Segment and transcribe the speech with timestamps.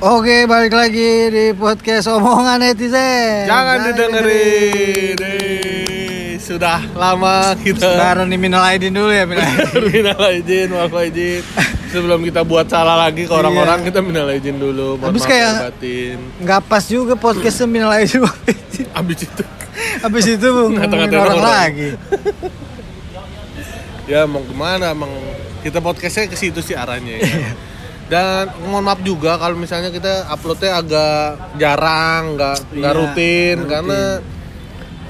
[0.00, 3.44] Oke, balik lagi di podcast omongan netizen.
[3.44, 5.16] Jangan didengerin.
[5.20, 9.84] Eh, Sudah lama kita Sekarang nih minal aidin dulu ya, minal aidin.
[9.92, 10.92] minal izin, maaf.
[11.92, 14.96] Sebelum kita buat salah lagi ke orang-orang, kita minal izin dulu.
[14.96, 15.68] Habis kayak-.
[16.40, 18.24] Nggak pas juga podcastnya minal aidin.
[18.98, 19.42] Abis itu
[20.00, 20.48] Habis itu
[20.80, 21.44] ngomongin orang orang.
[21.44, 21.88] lagi.
[24.08, 25.12] ya mau ke mana emang
[25.60, 27.68] kita podcastnya ke situ sih arahnya ya.
[28.10, 31.22] Dan mohon maaf juga kalau misalnya kita uploadnya agak
[31.56, 34.00] jarang, nggak nggak Iya, rutin nggak karena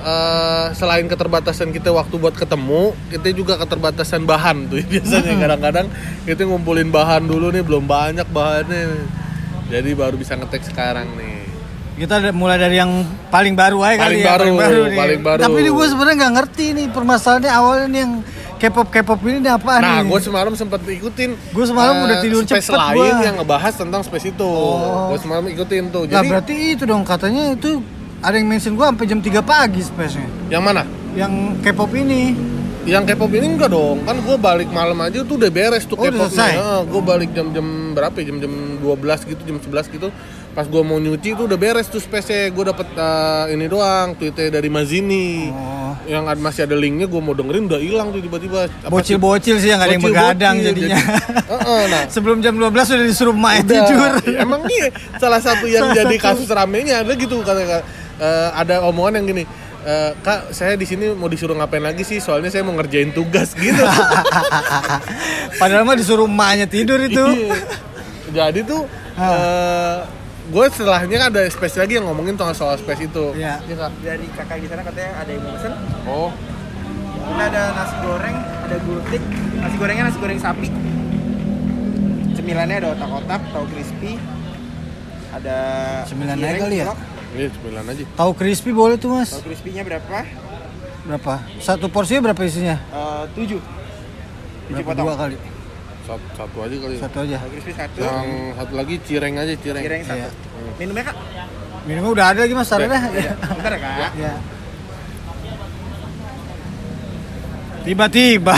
[0.00, 5.86] eh, selain keterbatasan kita waktu buat ketemu, kita juga keterbatasan bahan tuh biasanya kadang-kadang
[6.24, 9.08] kita ngumpulin bahan dulu nih belum banyak bahannya,
[9.68, 11.40] jadi baru bisa ngetek sekarang nih.
[11.96, 14.96] Kita mulai dari yang paling baru aja kali Paling ya, baru, nih.
[14.96, 15.40] paling baru.
[15.44, 18.12] Tapi ini gue sebenarnya nggak ngerti nih permasalahannya awalnya nih yang
[18.60, 20.12] K-pop K-pop ini apaan Nah, nih?
[20.12, 21.32] gue semalam sempat ikutin.
[21.50, 23.24] Gua semalam eh, udah tidur space cepet lain gua.
[23.24, 24.44] yang ngebahas tentang space itu.
[24.44, 25.08] Oh.
[25.08, 26.04] Gue semalam ikutin tuh.
[26.04, 27.80] Jadi berarti itu dong katanya itu
[28.20, 30.28] ada yang mention gue sampai jam 3 pagi space-nya.
[30.48, 30.84] yang mana?
[31.10, 32.36] Yang K-pop ini.
[32.82, 34.04] Yang K-pop ini enggak dong.
[34.04, 36.52] Kan gue balik malam aja tuh udah beres tuh Oh, udah K-pop selesai?
[36.84, 38.28] gue balik jam-jam berapa ya?
[38.28, 38.92] Jam-jam 12
[39.26, 40.08] gitu, jam 11 gitu.
[40.50, 42.50] Pas gue mau nyuci tuh udah beres tuh space-nya.
[42.50, 45.46] Gue dapet eh, ini doang, tweetnya dari Mazini.
[45.48, 45.94] Oh.
[46.04, 48.66] Yang ad- masih ada linknya, gue mau dengerin udah hilang tuh tiba-tiba.
[48.84, 50.96] Bocil-bocil sih yang ada yang begadang jadinya.
[50.96, 52.02] jadi- Heeh, nah.
[52.06, 53.78] Sebelum jam 12 udah disuruh main Udah.
[53.84, 54.10] tidur.
[54.34, 56.26] Emang iya salah satu yang Salah jadi satu.
[56.34, 57.80] kasus ramenya ada gitu kata eh,
[58.52, 59.44] ada omongan yang gini.
[59.80, 62.18] "Eh, kak, saya di sini mau disuruh ngapain lagi sih?
[62.18, 63.80] Soalnya saya mau ngerjain tugas gitu.
[65.60, 67.22] Padahal mah disuruh emaknya tidur itu.
[67.22, 67.54] Iya.
[68.30, 68.82] Jadi tuh
[69.16, 69.98] eh
[70.50, 73.24] gue setelahnya kan ada space lagi yang ngomongin soal soal space itu.
[73.38, 73.62] Iya.
[73.62, 73.90] Kak?
[74.02, 75.72] dari kakak di sana katanya ada yang mau pesen
[76.04, 76.30] Oh,
[77.30, 79.22] kita ada nasi goreng ada gultik
[79.56, 80.66] nasi gorengnya nasi goreng sapi
[82.34, 84.12] cemilannya ada otak-otak tahu crispy
[85.30, 85.56] ada
[86.10, 86.86] Cemilan aja kali ya?
[87.30, 88.04] ini sembilan aja.
[88.18, 89.30] Tahu crispy boleh tuh mas.
[89.30, 90.26] tahu crispy-nya berapa
[91.00, 91.34] Berapa?
[91.62, 92.76] Satu porsinya berapa isinya?
[92.76, 95.36] Eh, tujuh tujuh Berapa potong dua kali?
[96.02, 96.94] Satu, satu aja kali.
[96.94, 97.00] ya.
[97.00, 97.36] Satu aja.
[97.44, 99.82] crispy satu Yang satu lagi cireng aja cireng.
[99.82, 100.28] cireng satu Iya.
[100.76, 101.16] minumnya kak
[101.80, 102.78] Minumnya udah ada lagi mas, dah.
[102.78, 103.32] Iya.
[103.36, 104.32] bentar ya kak Ya.
[107.80, 108.54] Tiba-tiba.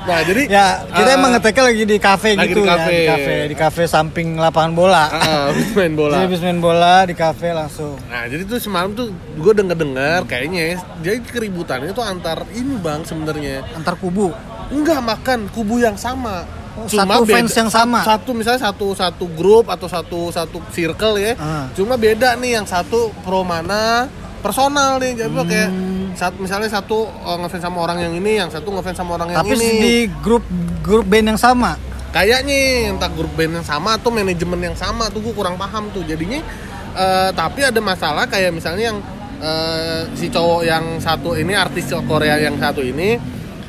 [0.00, 2.88] Nah jadi ya, kita eh, emang ngeteknya lagi di kafe lagi gitu di ya, kafe.
[2.88, 5.04] di kafe, di kafe samping lapangan bola.
[5.06, 6.14] ah, habis main bola.
[6.14, 8.00] Jadi habis main bola di kafe langsung.
[8.08, 12.80] Nah jadi tuh semalam tuh gue denger dengar kayaknya ya, jadi keributannya tuh antar ini
[12.80, 14.32] bang sebenarnya Antar kubu.
[14.68, 16.44] Enggak makan kubu yang sama.
[16.74, 18.06] Oh, satu fans yang sama.
[18.06, 21.34] Satu misalnya satu satu grup atau satu satu circle ya.
[21.34, 21.66] Ah.
[21.74, 24.06] Cuma beda nih yang satu pro mana
[24.38, 26.14] personal nih jadi kayak Hmm.
[26.14, 29.42] saat misalnya satu eh, ngefans sama orang yang ini, yang satu ngefans sama orang yang
[29.42, 29.70] Tapi ini.
[29.76, 30.46] di grup
[30.80, 31.74] grup band yang sama.
[32.08, 36.00] kayaknya entah grup band yang sama atau manajemen yang sama tuh gue kurang paham tuh
[36.02, 36.40] jadinya
[36.94, 38.98] eh, tapi ada masalah kayak misalnya yang
[39.38, 43.20] eh, si cowok yang satu ini artis Korea yang satu ini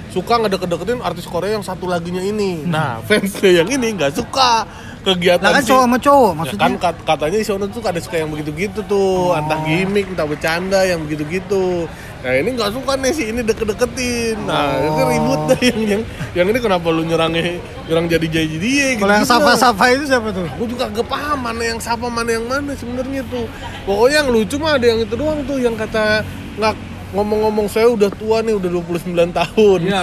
[0.10, 4.66] suka ngedeket-deketin artis Korea yang satu laginya ini nah fansnya yang ini nggak suka
[5.00, 6.62] kegiatan Lah kan si- cowok sama cowok Ya maksudnya.
[6.62, 10.84] kan kat- katanya di sana tuh ada suka yang begitu-gitu tuh, entah gimmick, entah bercanda
[10.84, 11.88] yang begitu-gitu.
[12.20, 14.44] Nah ini nggak suka nih si ini deket-deketin.
[14.44, 14.88] Nah Oh.
[14.92, 16.02] itu ribut deh yang yang
[16.36, 19.02] yang ini kenapa lu nyerangnya nyerang jadi jadi dia gitu.
[19.02, 20.44] Kalau yang sapa-sapa itu siapa tuh?
[20.52, 23.48] Gue juga gak paham mana yang sapa mana yang mana sebenarnya tuh.
[23.86, 26.28] Pokoknya yang lucu mah ada yang itu doang tuh yang kata
[26.60, 26.76] nggak
[27.10, 29.80] ngomong-ngomong saya udah tua nih udah 29 tahun.
[29.82, 30.00] Iya,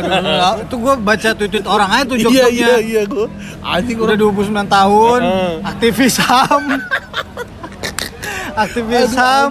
[0.58, 2.48] itu gue baca tweet orang aja tuh Iya joknya.
[2.50, 3.26] iya iya gue
[3.60, 5.52] anjing Udah orang 29 tahun, Heeh.
[5.62, 6.62] aktivis HAM.
[8.64, 9.50] aktivis Aduh, HAM.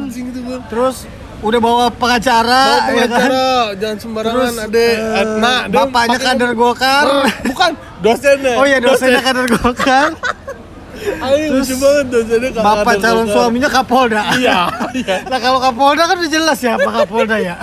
[0.67, 0.95] Terus
[1.39, 3.29] udah bawa pengacara, Bawa ya kan?
[3.29, 4.89] pengacara, jangan sembarangan ade.
[4.97, 7.05] eh, nah, bapaknya kader Golkar.
[7.45, 7.71] Bukan
[8.01, 8.55] dosennya.
[8.57, 10.09] Oh iya dosennya kader Golkar.
[11.05, 13.35] Ayo Terus lucu banget dosennya kader Bapak calon Golkar.
[13.35, 14.21] suaminya Kapolda.
[14.35, 14.57] Iya,
[14.93, 15.15] iya.
[15.25, 17.55] Nah kalau Kapolda kan udah jelas ya apa Kapolda ya.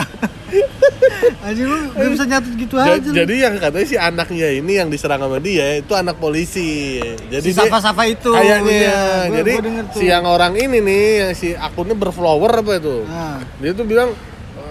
[1.43, 3.03] Anjir lu gak bisa nyatet gitu Ja- aja.
[3.03, 3.15] lu.
[3.15, 7.01] jadi yang katanya si anaknya ini yang diserang sama dia itu anak polisi.
[7.29, 8.31] Jadi si Safa-Safa itu.
[8.31, 8.71] Kayaknya.
[8.71, 9.01] Iya,
[9.33, 9.97] jadi gua tuh.
[9.97, 12.97] si yang orang ini nih, yang si akunnya berflower apa itu?
[13.05, 13.41] Nah.
[13.59, 14.13] Dia tuh bilang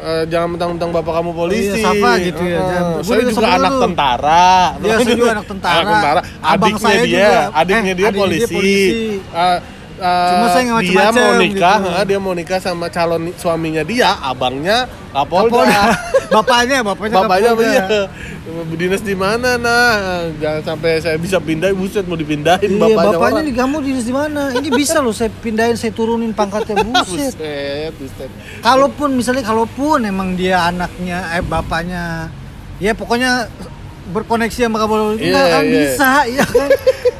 [0.02, 1.70] "Eh, jangan mentang-mentang bapak kamu polisi.
[1.72, 3.82] iya, Safa gitu ya, jangan- gua saya juga sama anak lu.
[3.82, 4.50] tentara.
[4.76, 5.76] Iya, saya juga anak tentara.
[5.76, 6.20] Anak tentara.
[6.42, 7.40] Abang Adiknya saya dia, juga.
[7.54, 8.42] adiknya Eh, dia adiknya polisi.
[8.42, 9.00] dia polisi.
[9.32, 9.58] Eh,
[10.02, 11.90] eh, Cuma saya nggak dia mau nikah, gitu.
[11.94, 15.54] eh, dia mau nikah sama calon suaminya dia, abangnya Kapolda.
[15.54, 15.82] Kapolda.
[16.34, 17.86] bapaknya, bapaknya Bapaknya iya?
[18.72, 20.26] Dinas di mana nah?
[20.40, 23.48] Jangan sampai saya bisa pindah, buset mau dipindahin Iya, bapaknya, bapaknya orang.
[23.48, 24.42] di kamu dinas di mana?
[24.56, 27.36] Ini bisa loh saya pindahin, saya turunin pangkatnya buset.
[27.36, 28.30] Buset, buset.
[28.60, 32.32] Kalaupun misalnya kalaupun emang dia anaknya eh bapaknya
[32.82, 33.46] ya pokoknya
[34.12, 35.76] berkoneksi sama kabel Iya, nggak akan iya.
[35.80, 36.70] bisa ya kan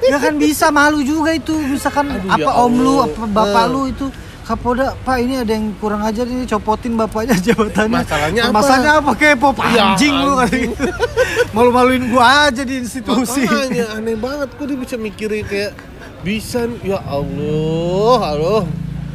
[0.02, 3.72] nggak akan bisa malu juga itu misalkan Aduh, apa ya om lu apa bapak Nah.
[3.72, 4.08] lu itu
[4.42, 8.04] Kapolda, Pak ini ada yang kurang ajar ini copotin bapaknya jabatannya.
[8.04, 8.54] Masalahnya apa?
[8.58, 9.12] Masalahnya apa?
[9.16, 10.76] Kepo Ya, anjing lu gitu.
[11.56, 13.48] Malu-maluin gua aja di institusi.
[13.48, 15.72] Makanya aneh banget kok dia bisa mikirin kayak
[16.26, 18.62] bisa ya Allah, Allah.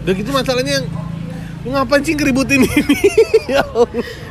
[0.06, 0.86] Udah gitu masalahnya yang
[1.68, 2.80] ngapain sih ngeributin ini?
[3.52, 3.90] ya Allah.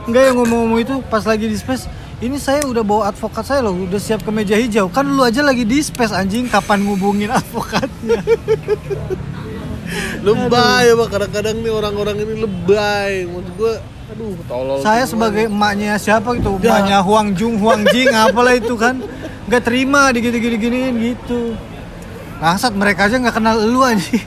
[0.09, 1.86] Enggak yang ngomong-ngomong itu pas lagi di space
[2.17, 4.88] ini saya udah bawa advokat saya loh, udah siap ke meja hijau.
[4.88, 8.23] Kan lu aja lagi di space anjing, kapan ngubungin advokatnya?
[10.25, 11.07] Lebay ya, Pak.
[11.12, 13.12] Kadang-kadang nih orang-orang ini lebay.
[13.29, 13.73] Maksud gua
[14.06, 14.77] aduh tolol.
[14.81, 16.77] saya sebagai emaknya siapa gitu, Ya.
[16.77, 19.01] emaknya Huang Jung, Huang Jing, apalah itu kan.
[19.45, 21.53] Nggak terima digini-gini-giniin gitu.
[22.41, 24.25] Bangsat mereka aja nggak kenal lu anjing.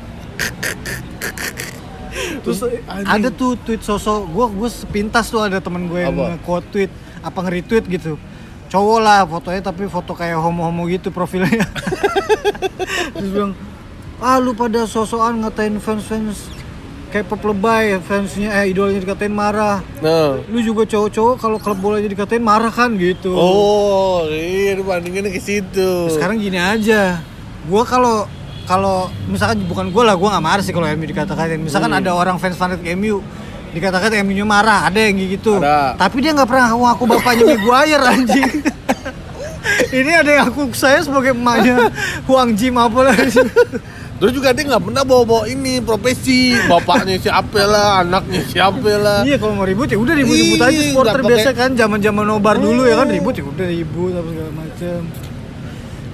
[2.39, 3.07] Terus Anjing.
[3.07, 6.91] ada tuh tweet sosok gue gue sepintas tuh ada temen gue yang nge-quote tweet
[7.29, 8.13] apa nge-retweet gitu
[8.69, 11.65] cowok lah fotonya tapi foto kayak homo-homo gitu profilnya
[13.15, 13.53] terus bilang
[14.19, 16.51] ah lu pada sosokan ngatain fans-fans
[17.09, 20.37] K-pop lebay fansnya eh idolnya dikatain marah Nah.
[20.45, 25.33] lu juga cowok-cowok kalau klub bola jadi dikatain marah kan gitu Oh, iya ini bandingannya
[25.33, 26.13] ke situ.
[26.13, 27.25] sekarang gini aja
[27.65, 28.29] gua kalau
[28.69, 32.01] kalau misalkan bukan gua lah gua nggak marah sih kalau MU dikata-katain misalkan Hmm.
[32.05, 33.25] ada orang fans fanatik MU
[33.79, 35.63] dikatakan MU nya marah ada yang gitu.
[35.63, 35.95] Ada.
[35.95, 38.51] tapi dia nggak pernah ngaku aku bapaknya Maguire anjing.
[39.99, 41.93] Ini ada yang aku saya sebagai emaknya
[42.27, 43.17] Huang Jim apa lah.
[44.19, 46.51] Terus juga dia nggak pernah bawa-bawa ini profesi.
[46.67, 49.23] Bapaknya siapa lah, anaknya siapa lah.
[49.23, 50.75] iya kalau mau ribut ya udah ribut-ribut aja.
[50.75, 54.53] Iya, supporter biasa kan zaman-zaman nobar dulu ya kan ribut ya udah ribut apa segala
[54.59, 54.99] macam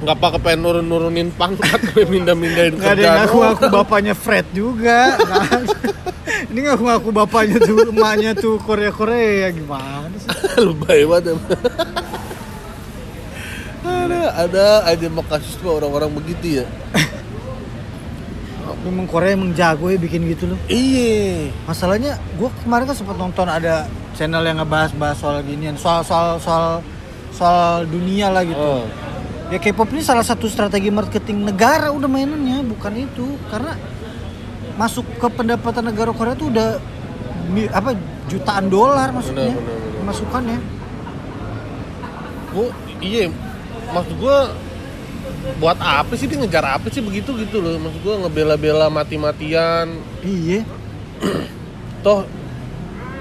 [0.03, 3.19] Nggak pakai pengen nurun-nurunin pangkat, pengen mindah-mindahin Nggak ada yang kerjaan.
[3.29, 4.99] ngaku-ngaku bapaknya Fred juga.
[5.21, 5.63] Ada.
[6.51, 10.29] Ini ngaku-ngaku bapaknya tuh, emaknya tuh Korea-Korea gimana sih?
[10.67, 11.37] Lebay banget.
[13.85, 15.07] ada, ada aja
[15.61, 16.67] tuh orang-orang begitu ya.
[18.85, 20.61] Memang Korea emang jago ya bikin gitu loh.
[20.69, 21.49] Iya.
[21.65, 26.85] Masalahnya gue kemarin kan sempat nonton ada channel yang ngebahas-bahas soal ginian, soal soal soal
[27.33, 28.61] soal dunia lah gitu.
[28.61, 28.85] Oh.
[29.55, 33.39] Ya K-pop ini salah satu strategi marketing negara udah mainannya, bukan itu.
[33.47, 33.79] Karena
[34.75, 36.83] masuk ke pendapatan negara Korea tuh udah
[37.71, 37.95] apa
[38.27, 40.03] jutaan dolar masuknya Benar, benar, benar.
[40.11, 40.59] masukannya.
[42.51, 42.69] Gua
[42.99, 43.31] iya
[43.95, 44.39] maksud gua
[45.63, 50.67] buat apa sih dia ngejar apa sih begitu gitu loh maksud gua ngebela-bela mati-matian Iya.
[52.03, 52.27] toh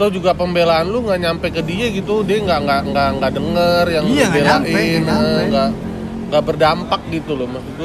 [0.02, 3.86] toh juga pembelaan lu nggak nyampe ke dia gitu dia nggak nggak nggak nggak denger
[3.92, 5.93] yang Iya, lu nggak belain
[6.34, 7.78] nggak eh, berdampak gitu loh maksud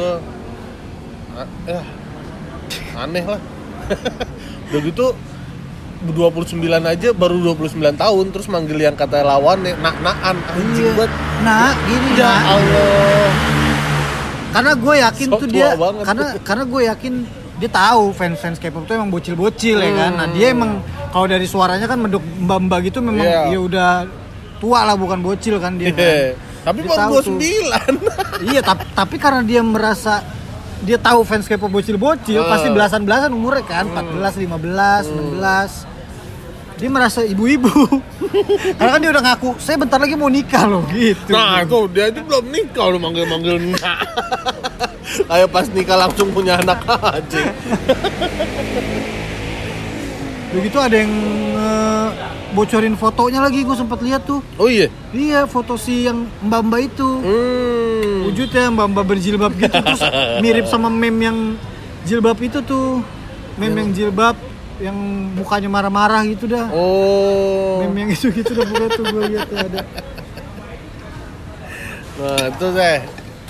[1.36, 1.80] ah, ya
[2.96, 3.40] aneh lah
[4.68, 5.06] udah gitu
[5.98, 10.96] 29 aja baru 29 tahun terus manggil yang kata lawan ya nak-nakan anjing Iya.
[10.96, 12.38] banget Nah, gini ya nah.
[12.50, 13.30] Allah
[14.48, 16.02] Karena gue yakin So tuh dia banget.
[16.02, 17.14] karena karena gue yakin
[17.58, 20.12] dia tahu fans-fans K-pop tuh emang bocil-bocil ya kan.
[20.14, 20.34] Nah, Hmm.
[20.34, 20.70] dia emang
[21.10, 23.42] kalau dari suaranya kan menduk mbak-mbak gitu memang Iya.
[23.50, 23.90] ya udah
[24.56, 25.90] tua lah bukan bocil kan dia.
[25.90, 25.98] kan.
[26.68, 27.24] Tapi Dia baru.
[27.24, 30.20] 29 iya, tapi tapi karena dia merasa
[30.78, 32.48] dia tahu fans K-pop bocil-bocil Ah.
[32.52, 35.88] pasti belasan-belasan umurnya kan, 14, 15, 16.
[36.78, 37.72] Dia merasa ibu-ibu.
[38.78, 41.34] karena kan dia udah ngaku, saya bentar lagi mau nikah loh gitu.
[41.34, 43.98] Nah itu dia itu belum nikah lu manggil-manggil nak
[45.32, 47.42] Ayo pas nikah langsung punya anak aja
[50.48, 51.12] Begitu ada yang
[51.52, 52.08] eh,
[52.56, 54.40] bocorin fotonya lagi gue sempat lihat tuh.
[54.56, 54.88] Oh iya?
[55.12, 57.08] Iya foto si yang mbak-mbak itu.
[57.20, 58.28] Hmm.
[58.28, 59.76] Wujudnya mbak-mbak berjilbab gitu.
[59.76, 60.02] Terus
[60.44, 61.38] mirip sama meme yang
[62.08, 63.04] jilbab itu tuh.
[63.60, 64.36] Meme yang jilbab
[64.78, 64.96] yang
[65.34, 66.72] mukanya marah-marah gitu dah.
[66.72, 67.84] Oh.
[67.84, 69.80] Meme yang itu gitu dah pokoknya tuh gue lihat tuh ada.
[72.18, 72.98] Nah itu deh.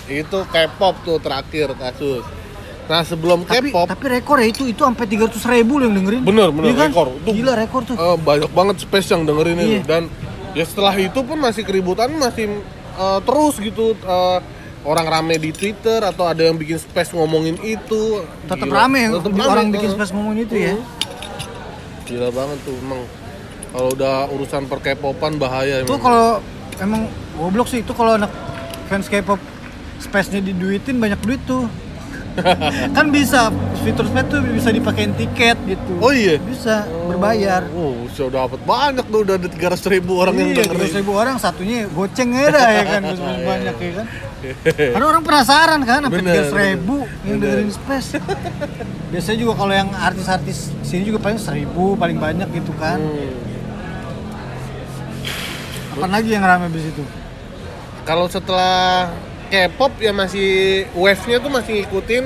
[0.08, 2.24] Itu K-pop tuh terakhir kasus
[2.88, 6.22] Nah sebelum tapi K-pop tapi rekor ya itu itu sampai 300 ribu yang dengerin.
[6.24, 6.88] Bener, bener, Iya kan?
[6.88, 7.06] rekor.
[7.14, 7.94] Itu- gila rekor tuh.
[7.94, 9.68] eh, Banyak banget space yang dengerin itu.
[9.70, 9.80] Iya.
[9.84, 10.02] Dan
[10.52, 12.48] ya setelah itu pun masih keributan masih
[12.96, 13.92] eh, terus gitu.
[13.94, 14.40] Eh,
[14.78, 18.22] Orang rame di Twitter atau ada yang bikin space ngomongin itu.
[18.46, 20.74] Tetap rame yang Tetep orang rame, bikin space ngomongin itu ya.
[22.06, 23.02] Gila banget tuh emang.
[23.68, 26.40] Kalau udah urusan perkepopan bahaya Itu kalau
[26.78, 27.04] emang
[27.36, 28.32] goblok sih itu kalau anak
[28.88, 29.36] fans K-pop
[30.00, 31.68] space-nya diduitin banyak duit tuh.
[32.96, 33.50] kan bisa
[33.82, 35.92] fitur space tuh bisa dipakein tiket gitu.
[36.00, 36.38] Oh iya?
[36.42, 37.66] Bisa berbayar.
[37.74, 40.94] Oh, sudah dapat banyak tuh udah ada 300 ribu orang yang iya, dengerin.
[41.02, 44.06] ribu orang satunya goceng aja dah ya kan, terus banyak ya kan.
[44.94, 47.64] Karena orang penasaran kan, sampai tiga ribu yang bener.
[47.64, 48.08] dengerin space.
[49.08, 53.00] Biasanya juga kalau yang artis-artis sini juga paling seribu paling banyak gitu kan.
[53.00, 53.46] Hmm.
[55.98, 57.02] Apa lagi yang rame di situ?
[58.08, 59.12] kalau setelah
[59.48, 60.48] K-pop ya masih
[60.92, 62.24] wave-nya tuh masih ngikutin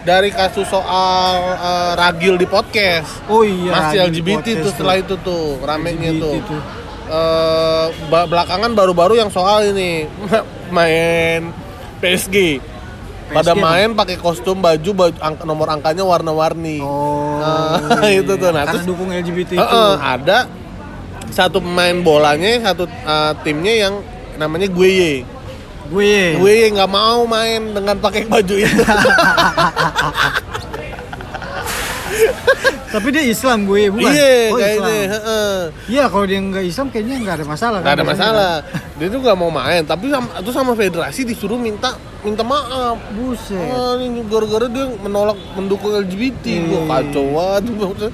[0.00, 3.20] dari kasus soal eh, ragil di podcast.
[3.26, 3.70] Oh iya.
[3.70, 6.34] masih LGBT tuh setelah itu tuh ramenya LGBT tuh.
[6.48, 6.60] tuh.
[7.06, 10.06] Eh, ba- belakangan baru-baru yang soal ini
[10.76, 11.50] main
[11.98, 12.62] PSG.
[13.30, 16.78] Pada PSG main pakai kostum baju, baju angka- nomor angkanya warna-warni.
[16.80, 17.38] Oh.
[17.38, 18.50] Ah, itu tuh.
[18.50, 19.60] Nah, Karena terus- dukung LGBT itu.
[19.60, 20.46] Heeh, ada
[21.28, 23.94] satu pemain bolanya, satu eh, timnya yang
[24.34, 25.22] namanya Gueye.
[25.90, 26.38] Gue.
[26.38, 28.82] Gueye nggak mau main dengan pakai baju itu.
[32.90, 34.10] Tapi dia Islam gue bukan.
[34.10, 34.98] Iya, oh, kayaknya.
[35.86, 37.78] Iya, kalau dia nggak Islam kayaknya nggak ada masalah.
[37.82, 38.10] Nggak ada kan?
[38.10, 38.52] masalah.
[38.98, 41.94] Dia tuh nggak mau main, tapi sama, itu sama federasi disuruh minta
[42.26, 42.98] minta maaf.
[43.14, 43.62] Buset.
[43.62, 46.44] Ah, ini gara-gara dia menolak mendukung LGBT.
[46.50, 47.62] Iya, Gua iya, kacau banget.
[47.78, 48.10] Maksudnya,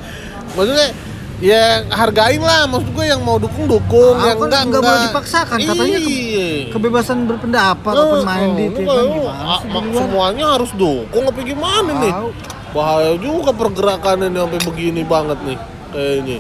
[0.53, 0.89] maksudnya
[1.37, 5.57] ya hargain lah maksud gue yang mau dukung dukung Ah, yang enggak nggak boleh dipaksakan,
[5.61, 6.49] katanya ke- iya.
[6.73, 11.41] Kebebasan berpendapat Oh, open minded oh, lu kan gimana ah, di semuanya harus dukung apa
[11.43, 12.29] gimana nih Tahu.
[12.73, 15.59] bahaya juga pergerakan ini sampai begini banget nih
[15.91, 16.39] kayaknya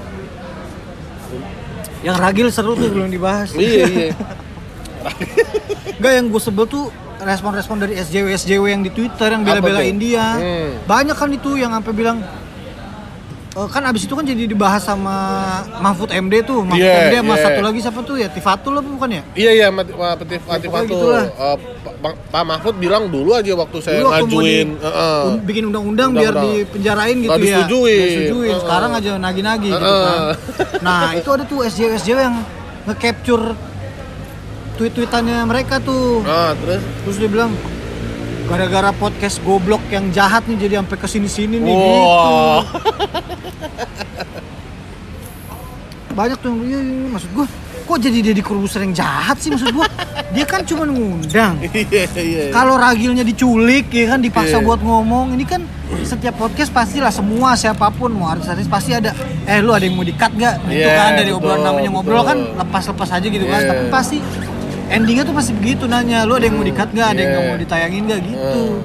[1.98, 3.50] Yang ragil seru tuh belum dibahas.
[3.52, 4.08] iya iya
[5.96, 6.84] Enggak yang gue sebel tuh
[7.18, 10.36] respon-respon dari SJW SJW yang di Twitter yang bela-belain dia.
[10.36, 10.70] Hmm.
[10.84, 12.20] Banyak kan itu yang sampai bilang
[13.66, 15.16] kan abis itu kan jadi dibahas sama
[15.78, 17.40] Mahfud MD tuh, Mahfud Yeah, MD sama yeah.
[17.40, 19.22] satu lagi siapa tuh ya Tifatul apa bukan ya?
[19.32, 20.92] iya iya Mat- Pak Petif Latif pokoknya Fatul.
[20.92, 21.24] gitulah.
[21.24, 21.56] Eh,
[22.28, 24.84] Pak- Mahfud bilang dulu aja waktu saya Dulu waktu ngajuin di-
[25.26, 27.64] un- bikin undang-undang biar dipenjarain gitu ya.
[27.64, 28.00] disetujuin.
[28.46, 28.60] Heeh.
[28.60, 30.04] Sekarang aja nagi-nagi gitu Heeh.
[30.04, 30.20] kan.
[30.78, 32.36] Nah, itu ada tuh SJW SJW yang
[32.84, 33.44] nge-capture
[34.76, 36.20] tweet-tweetannya mereka tuh.
[36.20, 37.56] nah terus Terus dia bilang
[38.46, 42.62] gara-gara podcast goblok yang jahat nih jadi sampai ke sini-sini nih Wah.
[42.62, 42.76] gitu.
[46.12, 47.46] Banyak tuh yang iya, iya, maksud gua
[47.86, 49.86] kok jadi Deddy Corbuzier yang jahat sih maksud gua
[50.32, 54.64] dia kan cuma ngundang iya iya kalau ragilnya diculik ya kan dipaksa Iya.
[54.64, 55.62] buat ngomong ini kan
[56.02, 59.14] setiap podcast pastilah semua siapa pun mau artis-artis pasti ada
[59.46, 62.26] eh lu ada yang mau dikat gak gitu Iya, kan dari obrolan namanya ngobrol betul.
[62.26, 63.68] kan lepas-lepas aja gitu kan Iya.
[63.70, 64.16] tapi pasti
[64.88, 67.34] endingnya tuh pasti begitu nanya lu ada yang mau dikat gak ada yang Iya.
[67.34, 68.62] nggak mau ditayangin gak gitu.
[68.64, 68.78] Hmm.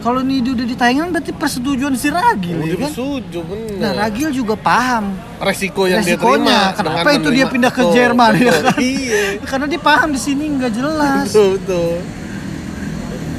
[0.00, 2.90] kalau ini udah ditayangin berarti persetujuan si Ragil udah ya kan?
[2.90, 3.76] setuju bener.
[3.76, 5.04] Nah Ragil juga paham
[5.38, 6.58] resiko yang dia resikonya.
[6.72, 8.78] terima kenapa itu dia pindah ke Betul, Jerman ya kan?
[8.78, 9.22] Iya.
[9.50, 11.26] Karena dia paham di sini nggak jelas.
[11.26, 11.92] Betul betul.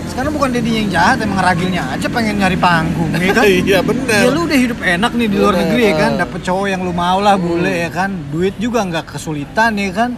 [0.05, 3.43] Sekarang bukan Deddy yang jahat emang ragilnya aja pengen nyari panggung ya kan?
[3.63, 4.19] Iya bener.
[4.19, 5.63] Ya lu udah hidup enak nih di luar Bener.
[5.65, 6.11] negeri ya kan?
[6.19, 8.11] dapet cowok yang lu mau lah boleh ya kan?
[8.27, 10.11] Duit juga nggak kesulitan ya kan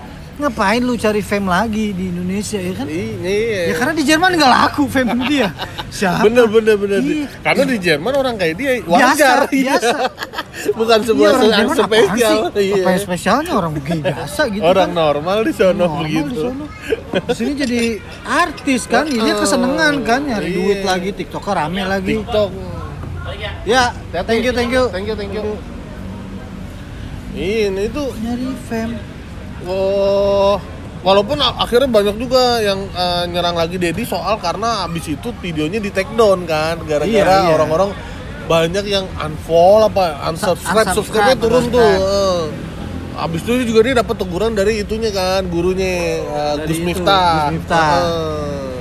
[0.44, 4.52] ngapain lu cari fame lagi di Indonesia ya kan iya ya karena di Jerman nggak
[4.52, 5.48] laku fame dia
[5.88, 7.26] siapa bener bener bener Iya.
[7.42, 9.74] karena di Jerman orang kayak dia wajar Biasa, iya.
[9.80, 9.98] biasa.
[10.80, 12.76] bukan Iya, sebuah orang yang Jerman spesial iya.
[12.78, 16.34] apa yang spesialnya orang begini biasa gitu orang kan normal di sono Normal di begitu
[16.38, 16.66] sono.
[17.14, 17.80] Di sini jadi
[18.26, 19.38] artis kan, ini Heeh.
[19.38, 20.58] kesenengan kan, nyari Iya.
[20.58, 22.20] duit lagi, tiktoker rame lagi.
[22.20, 22.50] TikTok
[23.64, 23.96] Ya,
[24.28, 24.92] thank you, thank you.
[24.92, 25.56] thank you thank you
[27.34, 29.13] ini tuh Nyari fame.
[29.64, 30.56] Oh,
[31.02, 35.90] walaupun akhirnya banyak juga yang eh, nyerang lagi Dedi soal karena abis itu videonya di
[35.90, 37.54] take down kan, gara-gara Iya, iya.
[37.56, 37.92] orang-orang
[38.44, 41.80] banyak yang unfollow apa unsubscribe, Unsubscribe, subscribe turun tuh.
[41.80, 42.44] eh.
[43.14, 46.18] Abis itu juga dia dapat teguran dari itunya kan, gurunya
[46.58, 47.54] Dari Gus Miftah.
[47.54, 47.94] Gus Miftah.
[48.02, 48.73] Eh.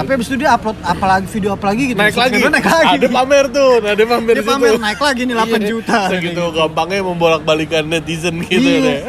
[0.00, 1.98] Tapi abis itu dia upload apalagi video apalagi gitu.
[2.00, 2.40] naik lagi.
[2.40, 2.96] naik lagi.
[2.96, 4.48] Ada pamer tuh, ada pamer situ.
[4.48, 5.98] pamer naik lagi nih 8 Iya, juta.
[6.08, 8.80] Segitu gampangnya membolak-balikan netizen gitu Iya.
[8.80, 9.00] deh.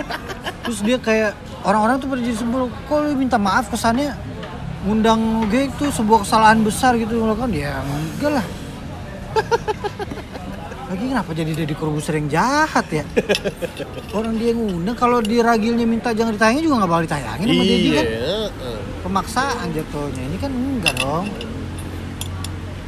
[0.67, 1.31] Terus dia kayak
[1.63, 4.12] orang-orang tuh pada jadi sebel, kok lu minta maaf kesannya
[4.81, 8.45] ngundang gue itu sebuah kesalahan besar gitu kan ya enggak lah
[11.01, 13.01] lagi kenapa jadi Deddy Corbuzier yang jahat ya
[14.17, 17.81] orang dia ngundang kalau di ragilnya minta jangan ditayangin juga nggak bakal ditayangin sama Deddy
[17.81, 17.98] Iya.
[17.98, 18.05] kan
[19.01, 21.25] pemaksaan jatuhnya ini kan enggak dong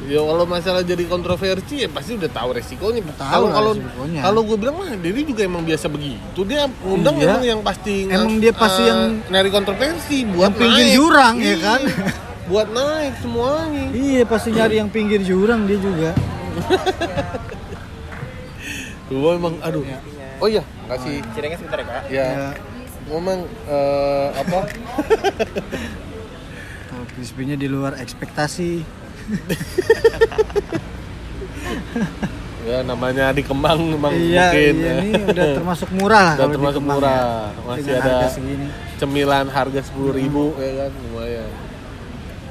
[0.03, 2.99] Ya kalau masalah jadi kontroversi ya pasti udah tahu resikonya.
[3.15, 3.71] Tahu Kalau
[4.19, 6.43] kalau gue bilang mah Dedi juga emang biasa begitu.
[6.43, 7.31] Dia undang Iya.
[7.31, 10.93] emang yang pasti Emang dia pasti eh, yang- nyari kontroversi buat yang pinggir naik.
[10.93, 11.55] jurang, ya Iya.
[11.57, 11.81] kan?
[12.43, 13.85] buat naik semuanya.
[13.95, 16.11] iya pasti nyari yang pinggir jurang dia juga
[19.13, 19.85] Gue emang aduh.
[20.39, 22.03] Oh iya, kasih Cirengnya sebentar ya kak.
[22.09, 22.27] ya.
[22.27, 22.49] ya
[23.05, 24.59] Memang eh, apa?
[26.83, 28.81] kalau crispy-nya di luar ekspektasi
[32.63, 34.73] Ya namanya di Kemang memang iya, mungkin.
[34.73, 35.03] iya ya.
[35.03, 37.11] ini udah termasuk murah lah Udah termasuk Kemang murah.
[37.51, 37.61] ya.
[37.61, 41.49] Masih Dengan ada harga segini cemilan harga sepuluh ribu ya kan lumayan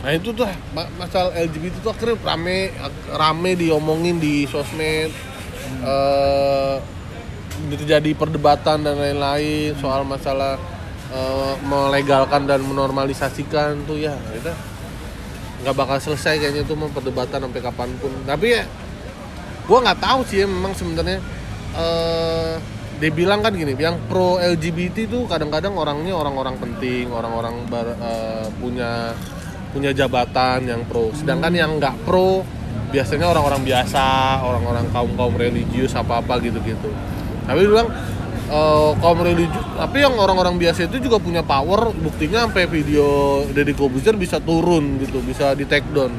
[0.02, 2.74] nah itu tuh ma- masalah LGBT tuh akhirnya rame
[3.08, 5.08] rame diomongin di sosmed
[5.80, 6.76] eh
[7.72, 10.60] terjadi perdebatan dan lain-lain soal masalah
[11.12, 14.52] eh, melegalkan dan menormalisasikan tuh ya kita
[15.62, 18.12] nggak bakal selesai kayaknya tuh perdebatan sampai kapan pun.
[18.26, 18.64] Tapi ya
[19.64, 21.18] gua nggak tahu sih ya memang sebenarnya
[21.78, 22.54] eh
[23.02, 29.14] dia bilang kan gini yang pro LGBT tuh kadang-kadang orangnya orang-orang penting orang-orang eh, punya
[29.72, 31.10] punya jabatan yang pro.
[31.16, 32.44] Sedangkan yang nggak pro
[32.92, 34.04] biasanya orang-orang biasa
[34.38, 36.92] orang-orang kaum kaum religius apa apa gitu-gitu
[37.42, 37.88] tapi dia bilang
[38.46, 43.06] eh, kaum religius tapi yang orang-orang biasa itu juga punya power buktinya sampai video
[43.48, 46.12] Deddy Kobuzer bisa turun gitu bisa di take down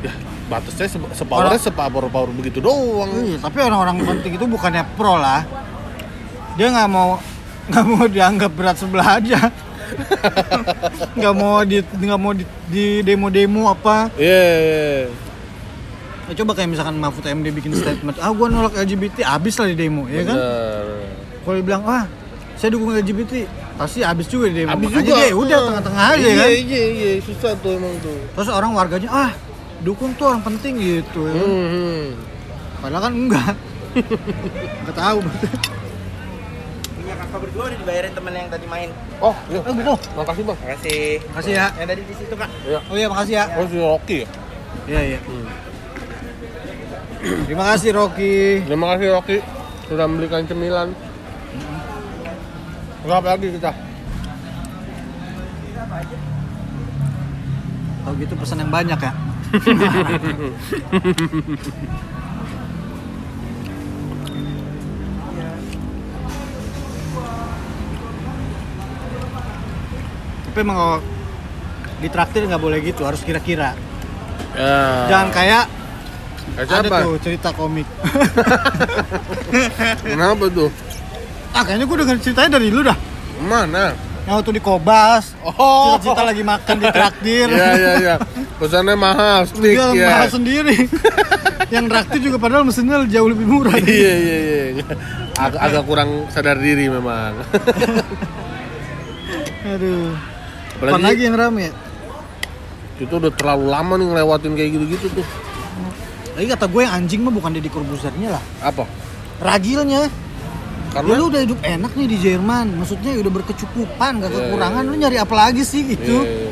[0.00, 0.10] ya
[0.46, 5.46] batasnya se- sepowernya sepower power begitu doang Iya, tapi orang-orang penting itu bukannya pro lah.
[6.58, 7.22] Dia nggak mau
[7.70, 9.38] nggak mau dianggap berat sebelah aja.
[11.18, 14.10] nggak mau di nggak mau di, di demo-demo apa.
[14.18, 14.82] Iya, iya.
[15.06, 15.06] Ya,
[16.34, 20.06] coba kayak misalkan Mahfud MD bikin statement, ah gua nolak LGBT, habis lah di demo,
[20.06, 20.36] ya kan?
[21.40, 22.04] Kalau dia bilang, ah
[22.54, 24.76] saya dukung LGBT, pasti habis juga di demo.
[24.76, 25.16] Makanya juga.
[25.16, 25.66] dia udah Ah.
[25.66, 26.48] tengah-tengah aja iya, kan.
[26.50, 28.18] Iya, iya, susah tuh emang tuh.
[28.36, 29.30] Terus orang warganya, ah
[29.80, 31.20] dukung tuh orang penting gitu.
[31.24, 31.32] Ya.
[31.32, 31.46] kan?
[31.46, 32.04] Hmm, hmm.
[32.80, 33.54] Padahal kan enggak.
[34.80, 35.18] Enggak tahu.
[36.94, 38.88] Punya kakak berdua udah dibayarin temen yang tadi main.
[39.18, 39.60] Oh, iya.
[39.60, 39.94] Oh gitu.
[40.14, 40.58] Makasih bang.
[40.62, 41.02] Makasih.
[41.32, 41.66] Makasih ya.
[41.74, 42.50] Yang tadi di situ kak.
[42.62, 42.78] Iya.
[42.86, 43.44] Oh iya, makasih ya.
[43.56, 44.26] Oh, si Rocky ya?
[44.86, 45.18] Iya, iya.
[45.26, 45.46] Hmm.
[47.20, 48.64] Terima kasih Rocky.
[48.64, 49.44] Terima kasih Rocky
[49.90, 50.88] sudah membelikan cemilan.
[53.04, 53.76] Berapa lagi kita?
[58.00, 59.12] Kalau gitu pesan yang banyak ya.
[70.50, 70.98] Tapi emang kalau
[72.00, 73.74] di traktir nggak boleh gitu, harus kira-kira.
[74.56, 75.06] Ya.
[75.06, 75.64] Jangan kayak
[76.52, 76.96] Kayak ada siapa?
[77.00, 77.86] tuh cerita komik.
[80.04, 80.70] Kenapa tuh?
[81.50, 82.96] ah kayaknya gue denger ceritanya dari lu dah.
[83.40, 83.92] Mana?
[84.22, 85.96] Yang waktu di Kobas, Oh.
[85.96, 87.46] cerita-cerita lagi makan di traktir.
[87.48, 88.14] Iya, iya, iya.
[88.54, 90.06] Pesannya mahal, stick Dia ya.
[90.06, 90.76] mahal sendiri.
[91.74, 93.74] yang traktir juga padahal mesinnya jauh lebih murah.
[93.74, 94.36] Iya, iya,
[94.76, 94.84] iya.
[95.34, 97.40] Ag agak kurang sadar diri memang.
[99.66, 100.12] Aduh.
[100.76, 101.72] Apalagi- Apalagi lagi yang rame ya?
[103.00, 105.26] Itu udah terlalu lama nih ngelewatin kayak gitu-gitu tuh.
[106.40, 108.44] Lagi kata gue yang anjing mah bukan Deddy Corbuzernya lah.
[108.64, 108.88] Apa?
[109.44, 110.08] Ragilnya.
[110.08, 112.80] Ya Karena lu udah hidup enak nih di Jerman.
[112.80, 114.82] Maksudnya udah berkecukupan, gak Iya, kekurangan.
[114.82, 114.88] iya.
[114.88, 116.24] Lu nyari apa lagi sih gitu?
[116.24, 116.48] Iya, iya.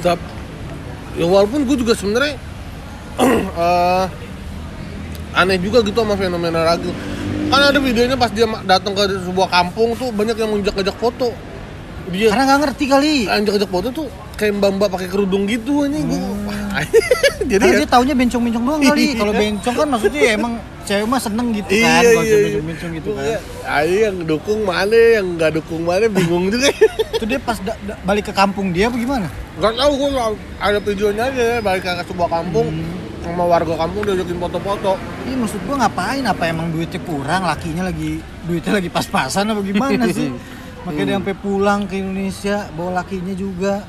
[0.00, 0.32] Tap-
[1.20, 2.40] ya walaupun gue juga sebenarnya
[3.60, 4.04] eh,
[5.36, 6.96] aneh juga gitu sama fenomena ragil.
[7.52, 11.36] Kan ada videonya pas dia datang ke sebuah kampung tuh banyak yang ngajak-ngajak foto.
[12.08, 13.14] Dia Karena nggak ngerti kali.
[13.28, 14.08] ngajak-ngajak foto tuh
[14.40, 16.20] kayak mbak-mbak pakai kerudung gitu aja gue.
[17.50, 19.02] Jadi Karena ya, dia taunya bencong-bencong doang kali.
[19.04, 19.14] Iya.
[19.20, 20.52] Kalau bencong kan maksudnya ya emang
[20.88, 22.00] cewek mah seneng gitu kan.
[22.00, 22.46] iya Kalau iya iya.
[22.48, 23.24] bencong-bencong gitu kan.
[23.26, 23.38] Iya.
[23.68, 26.72] Ayo yang dukung mana, yang nggak dukung mana bingung juga.
[27.20, 29.28] Itu dia pas da- da- balik ke kampung dia apa gimana?
[29.60, 30.08] Gak tau gue
[30.56, 32.66] ada videonya aja balik ke sebuah kampung
[33.20, 34.92] sama warga kampung diajakin foto-foto.
[35.28, 36.24] Iya maksud gua ngapain?
[36.24, 37.44] Apa emang duitnya kurang?
[37.44, 40.32] Lakinya lagi duitnya lagi pas-pasan apa gimana sih?
[40.88, 43.84] Makanya dia sampai pulang ke Indonesia bawa lakinya juga.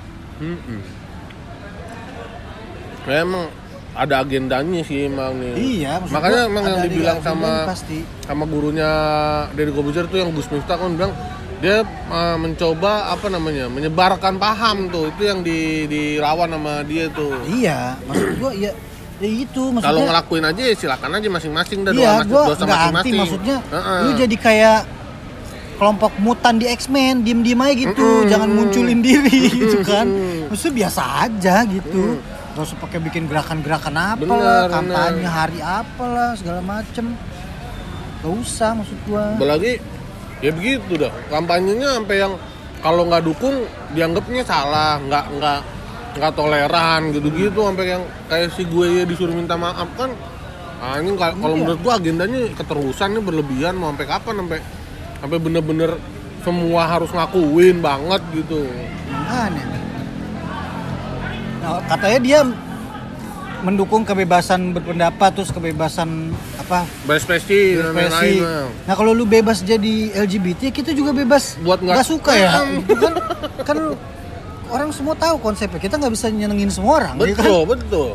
[3.01, 3.49] Ya, emang
[3.91, 5.53] ada agendanya sih emang nih.
[5.81, 7.99] Iya, maksud Makanya emang yang dibilang sama pasti.
[8.23, 8.89] sama gurunya
[9.51, 11.11] dari Kobuzer tuh yang Gus Miftah kan bilang
[11.61, 17.35] dia uh, mencoba apa namanya menyebarkan paham tuh itu yang di dilawan sama dia tuh.
[17.45, 18.71] Iya, maksud gua ya
[19.19, 19.83] ya itu maksudnya.
[19.83, 23.13] Kalau ngelakuin aja ya silakan aja masing-masing dah Iya, doa gua dosa masing-masing.
[23.17, 23.57] maksudnya.
[23.67, 23.99] Heeh.
[24.01, 24.79] Lu jadi kayak
[25.81, 28.29] kelompok mutan di X-Men, diem-diem aja gitu, Mm-mm.
[28.29, 30.05] jangan munculin diri gitu kan.
[30.45, 32.21] Maksudnya biasa aja gitu.
[32.53, 35.33] Terus pakai bikin gerakan-gerakan apa Bener, lah, kampanye bener.
[35.33, 37.17] hari apa lah, segala macem.
[38.21, 39.33] Gak usah maksud gua.
[39.33, 39.81] Apalagi
[40.37, 42.33] ya begitu dah kampanyenya sampai yang
[42.77, 45.59] kalau nggak dukung dianggapnya salah nggak nggak
[46.11, 50.09] nggak toleran gitu-gitu sampai yang kayak si gue ya disuruh minta maaf kan
[50.79, 51.61] ah, ini kalau kalau Iya.
[51.61, 54.59] menurut gua agendanya keterusan nih berlebihan mau sampai kapan sampai
[55.21, 55.95] sampai bener-bener
[56.41, 58.65] semua harus ngakuin banget gitu
[59.05, 59.65] Makanya.
[61.61, 62.39] Nah, katanya dia
[63.61, 68.41] mendukung kebebasan berpendapat terus kebebasan apa berekspresi dan ekspresi.
[68.41, 68.41] lain-lain
[68.89, 72.65] Nah kalau lu bebas jadi LGBT, kita juga bebas Buat nggak- suka ya.
[72.65, 72.81] Hmm.
[72.81, 73.13] Itu kan
[73.61, 73.77] kan
[74.67, 75.77] orang semua tahu konsepnya.
[75.77, 77.13] Kita nggak bisa nyenengin semua orang.
[77.13, 77.27] kan?
[77.37, 78.09] betul betul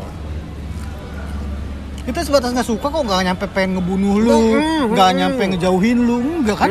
[2.06, 4.38] Kita sebatas nggak suka kok nggak nyampe pengen ngebunuh lu,
[4.94, 5.18] nggak hmm.
[5.18, 6.70] nyampe ngejauhin lu, enggak kan?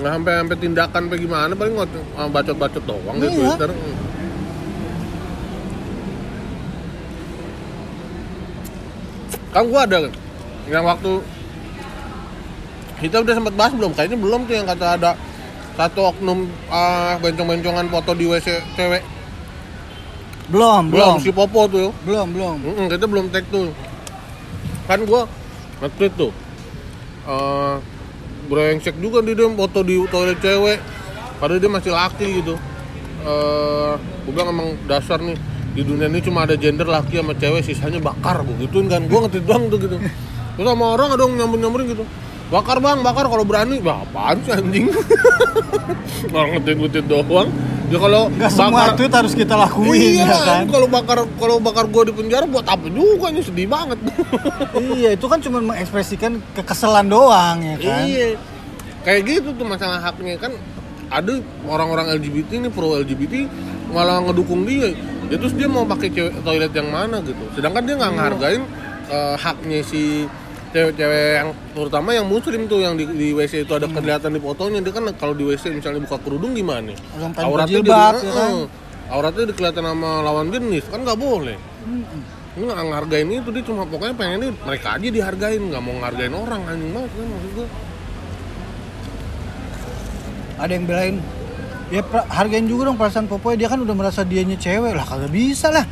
[0.00, 3.34] Nggak sampai sampai tindakan apa gimana paling ngot- ah, bacot-bacot doang di Iya.
[3.36, 3.96] Twitter Mm.
[9.48, 10.06] kan gua ada
[10.68, 11.24] yang waktu
[13.00, 15.10] kita udah sempat bahas belum kayaknya belum tuh yang kata ada
[15.74, 19.02] satu oknum ah, bencong-bencongan foto di WC cewek
[20.48, 21.24] belum belum belum.
[21.24, 21.92] si Popo tuh.
[22.08, 22.56] Belum belum.
[22.64, 23.68] Mm-mm, kita belum tag tuh.
[24.88, 25.28] Kan gua
[25.78, 26.32] nge-tweet tuh
[27.28, 27.76] eh
[28.48, 30.78] brengsek juga dia, dia foto di toilet cewek.
[31.38, 32.54] Padahal dia masih laki gitu.
[33.22, 33.92] Eh
[34.24, 35.36] gua bilang emang dasar nih
[35.76, 39.04] di dunia ini cuma ada gender laki sama cewek sisanya bakar gua gituin kan.
[39.04, 39.96] Gua nge-tweet doang tuh gitu.
[40.56, 42.04] Terus sama orang ada yang nyamper-nyamperin gitu.
[42.48, 43.28] Bakar bang bakar.
[43.28, 44.88] Kalau berani bah apaan sih anjing?
[46.32, 47.52] Orang nge-tweet doang
[47.88, 50.64] ya kalau nggak semua tweet harus kita lakuin iya ya kan?
[50.68, 53.32] kalau bakar kalau bakar gua di penjara buat apa juga?
[53.32, 53.98] Nih sedih banget.
[54.78, 58.00] Iya itu kan cuma mengekspresikan kekesalan doang ya kan?
[58.04, 58.28] Iya.
[59.02, 60.36] Kayak gitu tuh masalah haknya.
[60.36, 60.52] Kan
[61.08, 61.32] ada
[61.64, 63.48] orang-orang LGBT nih pro LGBT
[63.90, 64.92] malah ngedukung dia.
[65.28, 66.12] Ya terus dia mau pakai
[66.44, 67.44] toilet yang mana gitu.
[67.56, 68.62] Sedangkan dia nggak ngehargain
[69.08, 70.28] eh, haknya si
[70.68, 74.78] cewek-cewek yang terutama yang muslim tuh yang di, di WC itu ada kelihatan di fotonya
[74.80, 76.92] dia kan kalau di WC misalnya buka kerudung gimana?
[76.92, 78.52] Pengen auratnya berjilbab, jadi- ya kan?
[79.08, 81.56] auratnya dikelihatan sama lawan jenis kan nggak boleh.
[82.58, 86.34] Ini nggak ngehargain itu dia cuma pokoknya pengen ini mereka aja dihargain nggak mau ngehargain
[86.34, 87.68] orang anjing banget kan maksud gue
[90.58, 91.16] ada yang belain
[91.88, 93.56] ya hargain juga dong perasaan Popoy.
[93.56, 94.92] Dia kan udah merasa dianya cewek.
[94.92, 95.84] Lah kagak bisa lah.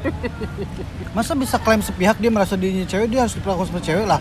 [1.16, 3.10] Masa bisa klaim sepihak dia merasa dianya cewek?
[3.10, 4.20] Dia harus diperlakukan seperti cewek lah.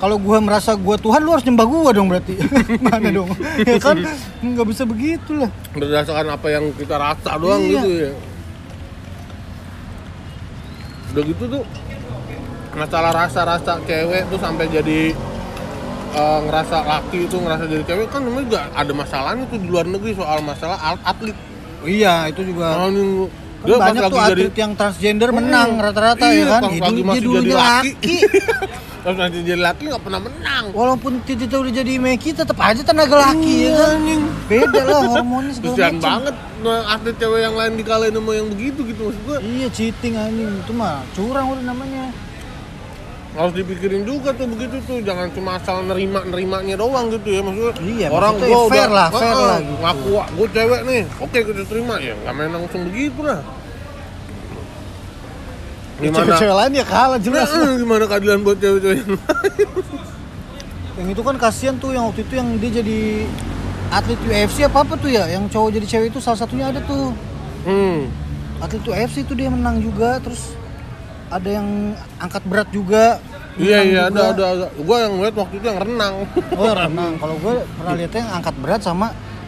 [0.00, 2.34] Kalau gua merasa gua Tuhan lu harus nyembah gua dong berarti.
[2.84, 3.28] Mana dong?
[3.68, 3.96] Ya kan?
[4.40, 5.52] Nggak bisa begitu lah.
[5.76, 7.80] Berdasarkan apa yang kita rasa doang Iya.
[7.80, 8.12] gitu ya.
[11.10, 11.64] Udah gitu tuh
[12.70, 15.10] masalah rasa-rasa cewek tuh sampai jadi
[16.12, 19.86] eh, ngerasa laki itu ngerasa jadi cewek kan namanya juga ada masalahnya tuh di luar
[19.86, 21.36] negeri soal masalah at- atlet.
[21.80, 22.76] Iya itu juga.
[22.76, 25.38] Anjing, Kan dia banyak tuh jadi atlet yang transgender Hmm.
[25.38, 26.62] menang rata-rata Iya, ya kan?
[26.62, 27.90] pas lagi masih jadi laki.
[27.92, 28.16] laki.
[29.00, 30.64] Pas nanti jadi laki nggak pernah menang.
[30.76, 34.20] Walaupun Titi udah jadi Meki tetap aja tenaga laki ya kan?
[34.44, 38.48] beda lah hormonnya segala kesian macam banget nah, atlet cewek yang lain dikalahin sama yang
[38.52, 39.38] begitu gitu maksud gua.
[39.40, 40.52] Iya cheating anjing.
[40.60, 42.12] Itu mah curang udah namanya.
[43.30, 47.74] Harus dipikirin juga tuh begitu tuh jangan cuma asal nerima nerimanya doang gitu ya maksudnya
[47.78, 51.02] Iya, orang maksudnya gua fair udah lah, fair "Ah, lah gitu." ngaku gue cewek nih
[51.22, 53.40] oke kita terima ya nggak main langsung begitu lah
[56.00, 57.48] gimana Cewek-cewek lain ya kalah jelas.
[57.52, 59.20] Nah, gimana keadilan buat cewek-cewek yang
[60.96, 63.00] yang itu kan kasihan tuh yang waktu itu yang dia jadi
[63.92, 67.12] atlet UFC apa apa tuh ya, yang cowok jadi cewek itu salah satunya ada tuh
[67.68, 68.08] hmm.
[68.64, 70.56] atlet UFC itu dia menang juga, terus
[71.30, 71.68] ada yang
[72.18, 73.22] angkat berat juga.
[73.54, 74.20] iya iya juga.
[74.20, 74.66] ada ada, ada.
[74.72, 76.14] gue yang ngeliat waktu itu yang renang
[76.54, 77.12] Oh renang.
[77.16, 79.06] Kalau gue pernah lihatnya yang angkat berat sama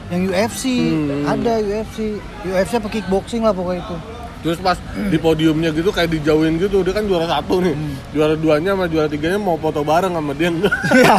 [0.08, 0.62] yang UFC.
[0.92, 1.24] Hmm.
[1.26, 1.98] Ada UFC.
[2.44, 3.96] UFC apa kickboxing lah pokoknya itu.
[4.42, 4.74] terus pas
[5.06, 7.94] di podiumnya gitu kayak dijauhin gitu dia kan juara satu nih Hmm.
[8.10, 11.14] juara duanya sama juara tiganya mau foto bareng sama dia enggak ya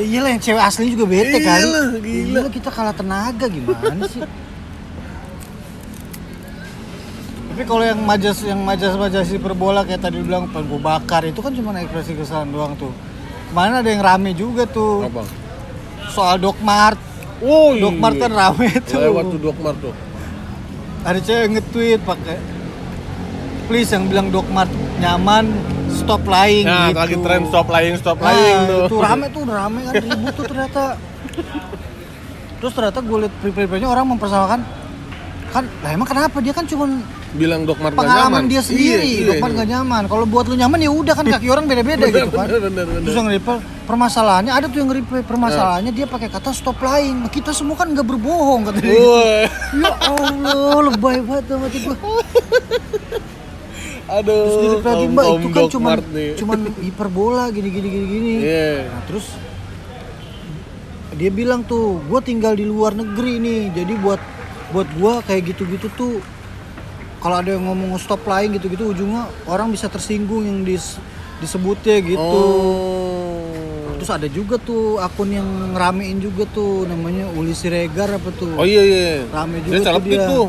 [0.00, 1.60] iyalah yang cewek asli juga bete kali.
[1.60, 2.24] Iyalah, gila.
[2.24, 4.24] Gila kita kalah tenaga gimana sih?
[7.60, 11.52] Tapi kalau yang majas yang majas majas hiperbola kayak tadi bilang pengen bakar itu kan
[11.52, 12.88] cuma ekspresi kesalahan doang tuh.
[13.52, 15.28] Kemarin ada yang rame juga tuh apa
[16.08, 16.96] soal Dokmart.
[17.44, 18.96] oh Dokmart kan rame tuh.
[19.04, 19.92] lewat tuh Dokmart tuh
[21.04, 22.40] Ada cewek nge-tweet pakai
[23.68, 25.52] please yang bilang Dokmart nyaman
[25.92, 26.96] stop lying Nah, gitu.
[26.96, 28.80] lagi tren stop lying, stop Nah, lying tuh.
[28.88, 30.96] itu rame tuh, rame kan ribut tuh ternyata.
[32.56, 34.64] Terus ternyata gue liat prepare orang mempersamakan
[35.52, 36.88] kan lah emang kenapa dia kan cuma
[37.30, 38.50] Bilang Dokmart nggak pengalaman nyaman.
[38.50, 39.56] dia sendiri Iya, iya, Dokmart iya.
[39.62, 42.60] nggak nyaman kalau buat lu nyaman ya udah kan kaki orang beda-beda gitu kan bener,
[42.66, 43.00] bener, bener.
[43.06, 47.30] terus yang reply permasalahannya ada tuh yang reply permasalahannya dia pakai kata stop lying Nah,
[47.30, 49.46] kita semua kan nggak berbohong kata dia ya
[50.10, 51.96] Allah lebay banget sama gue
[54.10, 54.26] aduh.
[54.26, 56.30] terus reply lagi mbak om itu kan cuman nih.
[56.34, 58.90] cuman hiperbola gini gini gini gini Iya.
[58.90, 59.26] Nah terus
[61.10, 64.22] dia bilang tuh, gue tinggal di luar negeri nih, jadi buat
[64.70, 66.22] buat gue kayak gitu-gitu tuh
[67.20, 70.96] kalau ada yang ngomong stop lying gitu-gitu ujungnya orang bisa tersinggung yang dis,
[71.44, 72.16] disebutnya gitu.
[72.18, 73.92] Oh.
[74.00, 75.44] Terus ada juga tuh akun yang
[75.76, 78.56] ngeramein juga tuh namanya Uli Siregar apa tuh.
[78.56, 79.28] Oh iya iya.
[79.28, 80.24] Rame juga Dia tuh dia.
[80.24, 80.46] tuh.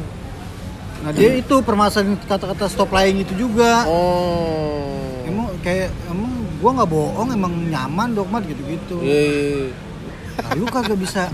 [1.03, 3.83] Nah dia itu permasalahan kata-kata stop lying itu juga.
[3.91, 5.27] Oh.
[5.27, 6.31] Emang kayak emang
[6.63, 9.03] gua nggak bohong emang nyaman dokmat gitu-gitu.
[9.03, 9.69] Iya, iya, iya.
[10.39, 11.27] Nah, lu kagak bisa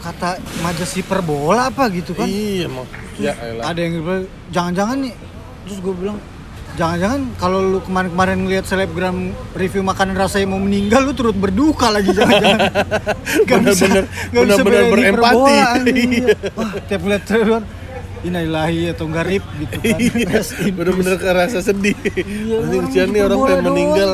[0.00, 2.86] kata majas hiperbola apa gitu kan Iya, emang.
[3.16, 3.64] Ya elah.
[3.66, 5.14] ada yang bilang jangan-jangan nih
[5.60, 6.18] terus gue bilang
[6.74, 9.16] jangan-jangan kalau lu kemarin-kemarin ngeliat selebgram
[9.52, 12.60] review makanan rasanya mau meninggal lu turut berduka lagi jangan-jangan
[13.48, 15.54] Gak bisa- Bener-bener- gak bisa bener-bener bedain berempati.
[15.58, 16.10] anjing.
[16.56, 17.62] wah tiap liat trailer
[18.18, 19.98] inailahi atau rip gitu kan
[20.66, 21.94] in Bener-bener kerasa sedih.
[22.14, 24.12] Iya, Nanti kesian nih orang pengen meninggal.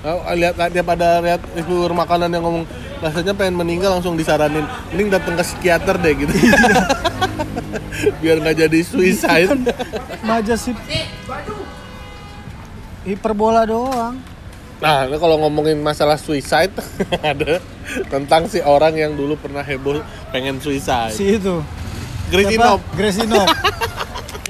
[0.00, 2.64] Oh, lihat dia pada lihat review makanan yang ngomong
[3.00, 6.34] rasanya pengen meninggal langsung disaranin mending datang ke psikiater deh gitu
[8.20, 9.56] biar nggak jadi suicide
[10.28, 10.76] Maja sih.
[13.02, 14.20] Hiperbola doang.
[14.80, 16.72] nah ini kalau ngomongin masalah suicide
[17.20, 17.60] ada
[18.08, 21.60] tentang si orang yang dulu pernah heboh pengen suicide Si itu.
[22.30, 23.44] Grisinop Gresinop.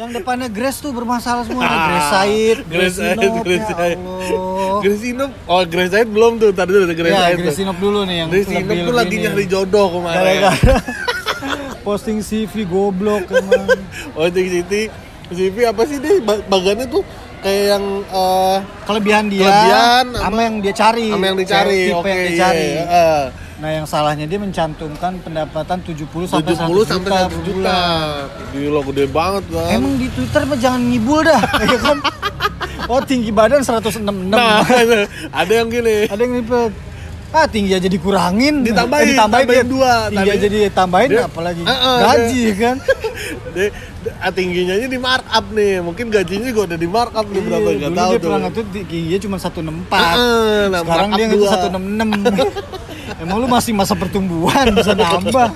[0.01, 1.61] Yang depannya Grace tuh bermasalah semua.
[1.61, 3.99] Ah, Grace Said, Grace Said, Grace ya Said.
[4.01, 4.81] Allah.
[4.81, 7.45] Grisinop oh Grisinop belum tuh tadi dulu Grace Ya, Said tuh.
[7.45, 10.77] Gresinop dulu nih yang Grisinop lebih- tuh lagi lebih nyari jodoh kemarin Gara-gara
[11.87, 13.69] posting CV goblok emang.
[14.17, 14.83] oh di City
[15.29, 17.05] CV apa sih deh ba- bagannya tuh
[17.39, 21.07] kayak yang eh, Kelebihan dia Kelebihan sama- sama yang dia cari.
[21.09, 22.69] sama yang dicari oke yang dia iya, cari.
[23.61, 23.63] Iya.
[23.63, 27.53] Nah, yang salahnya dia mencantumkan pendapatan 70 sampai 70 100 sampai juta 100 per juta.
[27.53, 28.25] bulan.
[28.51, 29.69] Gila gede banget kan.
[29.71, 31.99] Emang di Twitter mah jangan ngibul dah, ya kan?
[32.87, 34.01] Oh, tinggi badan 166.
[34.27, 34.65] nah,
[35.41, 36.09] ada yang gini.
[36.09, 36.73] Ada yang ngipet.
[37.31, 38.67] Ah, tinggi aja dikurangin.
[38.67, 39.71] Ditambahin, Eh, ditambahin tambahin dia.
[39.71, 39.93] dua.
[40.11, 42.77] Tinggi aja ditambahin dia- apalagi Eh, eh, gaji kan.
[43.51, 43.69] Dia,
[44.01, 45.79] dia- ah, tingginya aja di markup nih.
[45.79, 48.27] Mungkin gajinya juga udah di markup nih berapa Iya, enggak dulu tahu dia tuh.
[48.27, 50.03] pernah ngetweet tingginya cuma 164.
[50.11, 51.49] Heeh, nah, Sekarang dia dua.
[51.53, 52.11] 166.
[53.21, 55.49] Emang lu masih masa pertumbuhan bisa nambah.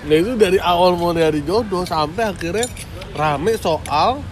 [0.00, 2.64] Nah itu dari awal mau nyari jodoh sampai akhirnya
[3.12, 4.22] rame soal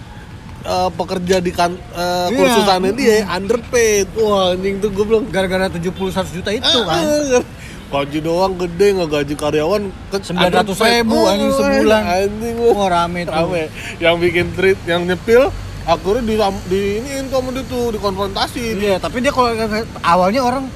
[0.62, 2.30] eh, pekerja di kan Iya.
[2.30, 4.06] kursusannya dia underpaid.
[4.14, 7.02] Wah anjing tuh gue bilang Gara-gara 70 100 juta itu kan.
[7.02, 7.42] Ah,
[7.86, 11.26] gaji doang gede nggak gaji karyawan ke 900 ribu underpaid.
[11.28, 12.02] anjing Oh, sebulan.
[12.04, 13.32] anjing Wah, rame tuh.
[13.32, 13.62] rame
[13.98, 15.50] yang bikin tweet yang nyepil
[15.84, 16.34] akhirnya di
[16.66, 19.54] di ini sama dia tuh dikonfrontasi Iya, tapi dia kalau
[20.02, 20.66] awalnya orang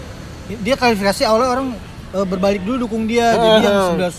[0.56, 1.66] dia klarifikasi awalnya orang
[2.10, 3.30] eh, berbalik dulu dukung dia.
[3.32, 3.86] Jadi yang Ah.
[3.94, 4.14] 19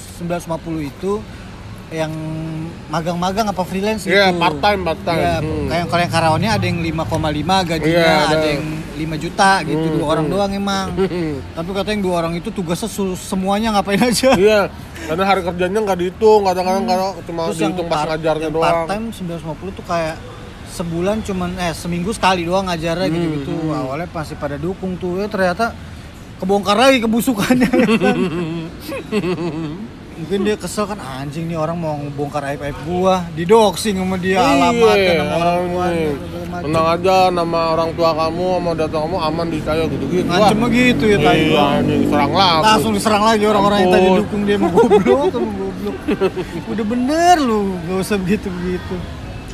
[0.48, 1.12] 950 itu
[1.92, 2.12] yang
[2.88, 4.40] magang-magang apa freelance Iya, gitu.
[4.40, 5.20] part time, part time.
[5.20, 5.68] Iya, Hmm.
[5.68, 7.04] kayak kalau yang karyawannya ada yang 5,5
[7.62, 8.48] gajinya, Iya, ada ada.
[8.48, 8.64] yang
[8.96, 10.34] 5 juta gitu, Hmm, dua orang hmm.
[10.34, 10.88] doang emang.
[11.58, 14.32] tapi katanya yang dua orang itu tugasnya semuanya ngapain aja.
[14.38, 14.62] iya
[15.02, 19.06] karena hari kerjanya nggak dihitung kadang-kadang kalau cuma Terus dihitung pas ngajarnya doang part time
[19.10, 20.16] 950 tuh kayak
[20.72, 23.56] sebulan cuman eh seminggu sekali doang ngajarnya Hmm, gitu-gitu.
[23.68, 25.18] Awalnya pasti pada dukung tuh.
[25.18, 25.76] Ya ternyata
[26.42, 27.70] kebongkar lagi kebusukannya.
[27.70, 28.18] ya kan?
[30.22, 35.14] Mungkin dia kesel kan anjing nih orang mau ngebongkar aib-aib gua, didoxing sama dia alamatnya
[35.18, 36.14] nama orang macem.
[36.62, 41.04] tenang aja nama orang tua kamu sama data kamu aman di saya gitu-gitu Ngancem gitu
[41.10, 41.46] ya tadi.
[41.50, 45.52] iya anjing serang lah Langsung diserang lagi orang-orang yang tadi dukung dia mau goblok sama
[45.58, 45.96] goblok.
[46.70, 48.96] Udah bener lu, gak usah begitu-begitu.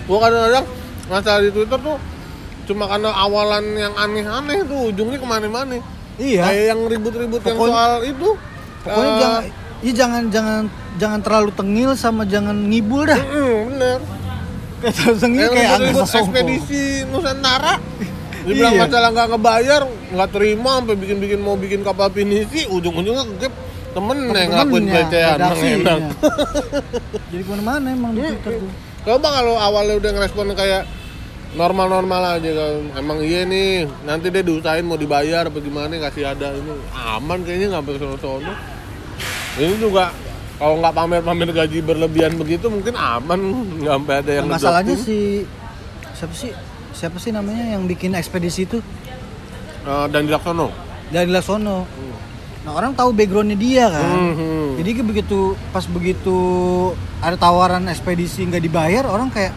[0.03, 0.65] gua kadang-kadang
[1.07, 1.97] masalah di Twitter tuh
[2.67, 5.79] cuma karena awalan yang aneh-aneh tuh ujungnya ke mana-mana
[6.17, 6.41] Iya.
[6.43, 8.29] kayak yang ribut-ribut yang soal itu
[8.79, 9.41] Pokoknya eh, jangan
[9.77, 10.61] ya jangan jangan
[10.95, 13.19] jangan terlalu tengil sama jangan ngibul dah.
[13.19, 13.99] mm, bener
[14.77, 16.17] Kayak terlalu tengil kayak angsa sombong.
[16.23, 17.73] ekspedisi Nusantara
[18.43, 18.81] dibilang Iya.
[18.81, 23.53] masalah nggak ngebayar nggak terima sampai bikin-bikin mau bikin kapal pinisi ujung-ujungnya kegep
[23.89, 25.99] temen yang ngelakuin Temennya, pelecehan enak
[27.27, 28.71] Jadi ke mana-mana emang di Twitter tuh.
[29.03, 30.81] coba kalau awalnya udah ngerespon kayak
[31.53, 33.87] normal-normal aja kalau emang iya nih.
[34.03, 36.73] Nanti dia diusahain mau dibayar apa gimana kasih ada ini.
[36.91, 38.53] Aman kayaknya nggak sampai sono-sono.
[39.57, 40.11] Ini juga
[40.57, 43.39] kalau nggak pamer-pamer gaji berlebihan begitu mungkin aman.
[43.79, 45.47] Nggak sampai ada yang Nah, masalahnya si
[46.11, 46.51] siapa sih?
[46.91, 48.81] Siapa sih namanya yang bikin ekspedisi itu?
[49.85, 50.73] Eh, dan Laksono.
[51.07, 51.85] Dari Lasono.
[52.65, 54.35] Nah orang tahu backgroundnya dia kan.
[54.35, 54.75] Hmm.
[54.75, 55.39] Jadi ke- begitu
[55.71, 56.35] pas begitu
[57.23, 59.55] ada tawaran ekspedisi nggak dibayar orang kayak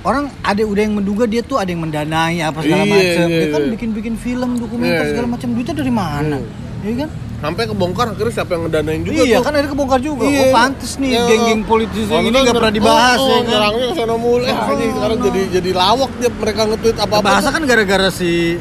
[0.00, 3.26] orang ada udah yang menduga dia tuh ada yang mendanai apa segala Iya, macam.
[3.28, 3.70] iya, Dia kan iya.
[3.76, 5.34] bikin-bikin film dokumenter Iya, segala iya.
[5.36, 5.48] macam.
[5.52, 6.36] Duitnya dari mana?
[6.80, 7.10] Iya kan?
[7.40, 10.28] sampai kebongkar akhirnya siapa yang ngedanain juga iya tuh kan ada kebongkar juga.
[10.28, 10.40] Iya.
[10.44, 11.22] Oh pantes nih Iya.
[11.24, 13.48] geng-geng politisi Kalau ini nggak pernah dibahas oh, ya oh, kan.
[13.48, 17.48] nyerangnya ke sono mulu eh anjing sekarang jadi jadi lawak dia mereka nge-tweet apa-apa Bahasa
[17.48, 18.60] kan gara-gara si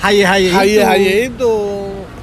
[0.00, 0.56] Haye Haye itu.
[0.56, 1.54] haye haye itu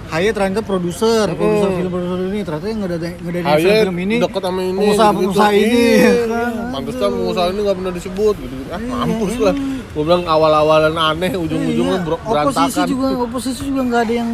[0.10, 1.38] Haye ternyata produser, Mm.
[1.38, 2.98] produser film produser ini ternyata yang ada
[3.46, 4.16] Haye film ini.
[4.18, 5.70] deket sama ini pengusaha-pengusaha gitu-gitu.
[5.70, 5.86] ini.
[5.94, 6.52] Iya, kan.
[6.72, 9.56] pantesan pengusaha ini nggak pernah disebut gitu ah Iya, mampus lah
[9.90, 14.32] gue bilang awal-awalan aneh ujung-ujungnya Iya, ber- oposisi berantakan juga oposisi juga nggak ada yang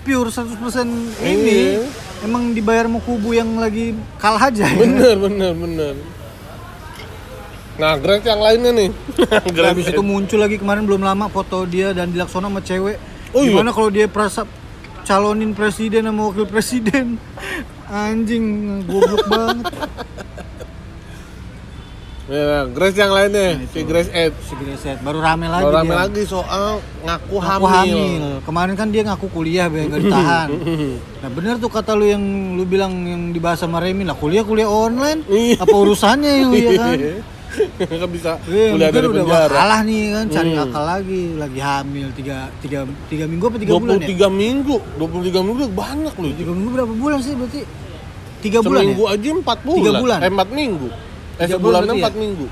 [0.00, 0.90] pure 100%
[1.22, 1.58] ini.
[1.76, 1.82] Iya.
[2.20, 4.74] Emang dibayar sama kubu yang lagi kalah aja ya.
[4.76, 5.94] bener bener bener
[7.76, 8.90] nah Grace yang lainnya nih
[9.48, 13.00] Grace Habis itu muncul lagi kemarin belum lama foto dia dan Dilaksona sama cewek.
[13.30, 13.54] Oh, iya?
[13.54, 14.44] Gimana kalau dia perasa
[15.10, 17.18] calonin presiden sama wakil presiden?
[17.90, 18.44] Anjing,
[18.86, 19.66] goblok banget.
[22.30, 25.98] ya, Grace yang lainnya si Grace Ed Si Greset baru rame lagi Baru rame dia.
[25.98, 28.22] lagi soal ngaku, Ngaku hamil.
[28.46, 30.48] Kemarin kan dia ngaku kuliah biar nggak ditahan.
[31.26, 32.22] nah bener tuh kata lu yang
[32.54, 35.26] lu bilang yang dibahas sama Remi lah kuliah kuliah online.
[35.26, 35.58] Iya.
[35.58, 36.98] Apa urusannya lu ya kan?
[37.80, 39.52] Nggak bisa Eh, kuliah dari udah penjara.
[39.52, 40.64] kalah nih kan cari Hmm.
[40.64, 45.40] akal lagi lagi hamil tiga tiga tiga minggu apa tiga bulan ya 23 minggu, 23
[45.40, 46.32] minggu udah banyak loh.
[46.32, 47.60] tiga minggu berapa bulan sih berarti
[48.40, 49.78] tiga bulan Seminggu ya aja 4 bulan.
[49.78, 50.18] Tiga bulan?
[50.20, 50.88] Eh 4 minggu.
[50.88, 50.96] Eh
[51.42, 52.46] Tiga bulan sebulannya berarti 4 minggu.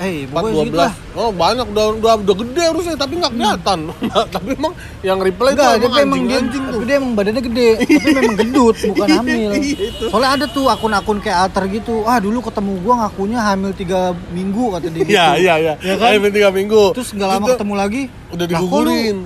[0.00, 1.20] Eh 4 segitu lah 12.
[1.20, 3.78] Oh, banyak udah udah udah gede harusnya tapi nggak kelihatan.
[4.34, 6.80] tapi emang yang reply itu Enggak, dia emang anjing dia, anjing tuh.
[6.80, 9.50] dia emang badannya gede, tapi memang gendut, bukan hamil.
[9.52, 10.04] Iya, itu.
[10.08, 11.94] Soalnya ada tuh akun-akun kayak alter gitu.
[12.02, 15.12] Ah, dulu ketemu gua ngakunya hamil tiga minggu kata dia gitu.
[15.12, 15.74] Iya, iya, iya.
[15.78, 16.08] Ya kan?
[16.10, 16.82] Ayo 3 minggu.
[16.96, 19.16] Terus nggak lama Itu ketemu lagi, udah "Lah, kok lu- digugurin.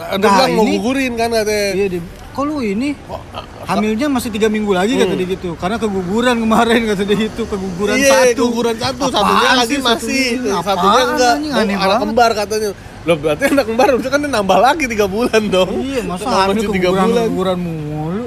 [0.00, 1.68] Ada Nah, bilang mau gugurin kan katanya.
[1.74, 5.20] Iya, dia, kok lu ini Kok, ah, hamilnya masih tiga minggu lagi kata Hmm.
[5.20, 5.50] dia gitu.
[5.54, 8.42] Karena keguguran kemarin kata dia itu keguguran iya, satu.
[8.46, 10.62] guguran satu, Apaan satunya lagi sih masih, satunya?
[10.62, 11.34] satunya enggak.
[11.34, 12.00] Aneh anak banget.
[12.02, 12.70] kembar katanya.
[13.00, 15.70] Loh berarti anak kembar itu kan nambah lagi 3 bulan dong.
[15.80, 17.24] Iya, masa hamil tiga keguguran bulan?
[17.24, 18.24] keguguran mulu.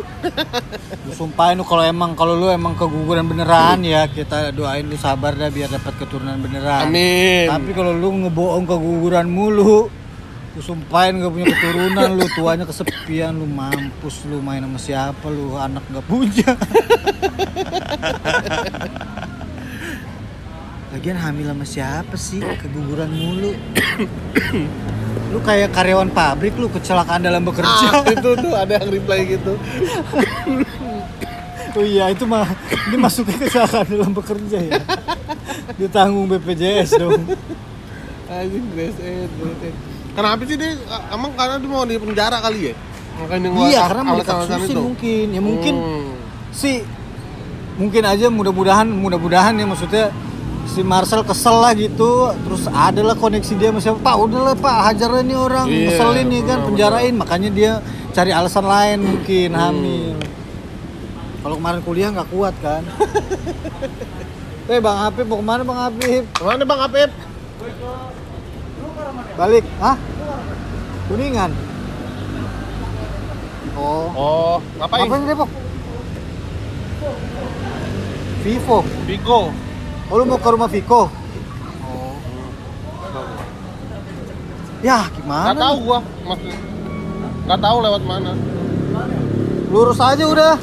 [1.03, 5.31] Lu sumpahin lu kalau emang kalau lu emang keguguran beneran ya kita doain lu sabar
[5.31, 6.87] dah biar dapat keturunan beneran.
[6.87, 7.45] Amin.
[7.47, 9.87] Tapi kalau lu ngebohong keguguran mulu,
[10.53, 15.57] lu sumpahin gak punya keturunan lu tuanya kesepian lu mampus lu main sama siapa lu
[15.57, 16.53] anak gak punya.
[20.93, 23.57] Lagian hamil sama siapa sih keguguran mulu?
[25.33, 27.89] lu kayak karyawan pabrik lu kecelakaan dalam bekerja.
[27.89, 29.57] Ah, itu tuh ada yang reply gitu.
[31.73, 32.45] Oh iya itu mah
[32.93, 34.77] ini masuknya kecelakaan dalam bekerja ya.
[35.81, 37.25] Ditanggung BPJS dong.
[38.29, 39.33] Anjing Grace Ed.
[40.13, 40.77] Kenapa sih dia?
[41.09, 42.73] Emang karena dia mau di penjara kali ya?
[43.13, 44.79] Makanya iya karena mau itu.
[44.79, 46.11] mungkin ya mungkin Hmm.
[46.49, 46.81] sih
[47.73, 50.05] mungkin aja mudah-mudahan mudah-mudahan ya maksudnya
[50.63, 54.77] si Marcel kesel lah gitu terus ada lah koneksi dia sama siapa pak udahlah pak
[54.87, 57.71] hajar ini orang Iya, ngeselin nih kan penjarain makanya dia
[58.09, 59.59] cari alasan lain mungkin Hmm.
[59.59, 60.13] hamil
[61.41, 62.81] kalau kemarin kuliah nggak kuat kan
[64.71, 66.23] Eh Bang Apip mau ke mana Bang Apip?
[66.31, 67.11] Ke mana Bang Apip?
[69.33, 69.65] Balik?
[69.81, 69.97] Hah?
[71.09, 71.51] Kuningan?
[73.73, 75.09] Oh Oh, ngapain?
[75.09, 75.49] Ngapain Depok?
[78.43, 79.39] Vivo Bigo.
[80.11, 81.07] Oh lu mau ke rumah Viko?
[81.07, 82.15] Oh.
[84.83, 85.55] Ya gimana?
[85.55, 86.59] Gak tahu gua, maksudnya.
[87.43, 88.31] Gak tahu lewat mana.
[89.71, 90.55] Lurus aja udah.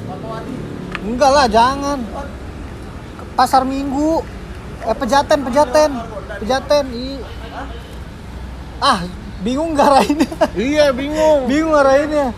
[1.00, 1.98] Enggak lah, jangan.
[3.16, 4.22] Ke Pasar Minggu.
[4.84, 5.90] Eh Pejaten, Pejaten.
[6.38, 6.84] Pejaten.
[6.94, 7.18] i.
[8.80, 9.04] Ah,
[9.40, 10.30] bingung nggak arahinnya?
[10.56, 11.44] iya, bingung.
[11.44, 12.32] bingung arahinnya.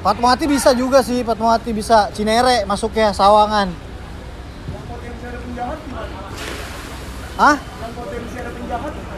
[0.00, 2.08] Fatmawati bisa juga sih, Fatmawati bisa.
[2.14, 3.68] Cinere masuk ya, Sawangan.
[7.36, 7.56] Hah?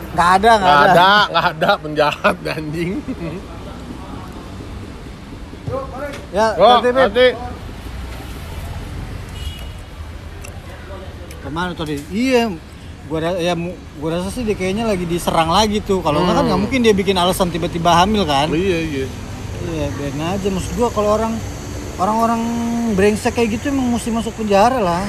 [0.08, 0.90] Nggak ada, nggak Gak ada.
[0.90, 2.92] ada, gak ada penjahat anjing.
[6.32, 7.26] Ya, Oh, nanti, nanti.
[11.38, 11.96] Ke mana tadi?
[12.10, 12.50] Iya,
[13.08, 13.56] gua ya
[13.98, 16.04] gua rasa sih dia kayaknya lagi diserang lagi tuh.
[16.04, 16.48] Kalau nggak kan Hmm.
[16.52, 18.52] nggak mungkin dia bikin alasan tiba-tiba hamil kan?
[18.52, 19.06] Iya, iya.
[19.58, 20.48] Iya, biarin aja.
[20.52, 21.32] Maksud gua kalau orang
[21.98, 22.40] orang-orang
[22.94, 25.02] brengsek kayak gitu emang mesti masuk penjara lah.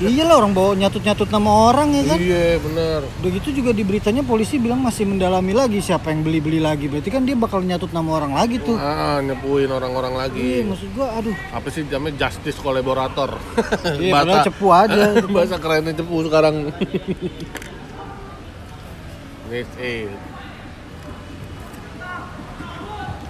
[0.00, 2.18] Iya lah orang bawa nyatut-nyatut nama orang ya kan.
[2.18, 3.00] Iya, bener.
[3.20, 6.86] Udah gitu juga di beritanya polisi bilang masih mendalami lagi siapa yang beli-beli lagi.
[6.86, 8.74] Berarti kan dia bakal nyatut nama orang lagi tuh.
[8.74, 10.50] Ah, nyepuin orang-orang Iya, lagi.
[10.66, 11.36] maksud gua aduh.
[11.50, 13.36] Apa sih namanya justice kolaborator?
[13.94, 15.02] Iya, padahal cepu aja.
[15.34, 16.54] Bahasa kerennya cepu sekarang.
[19.48, 20.10] This is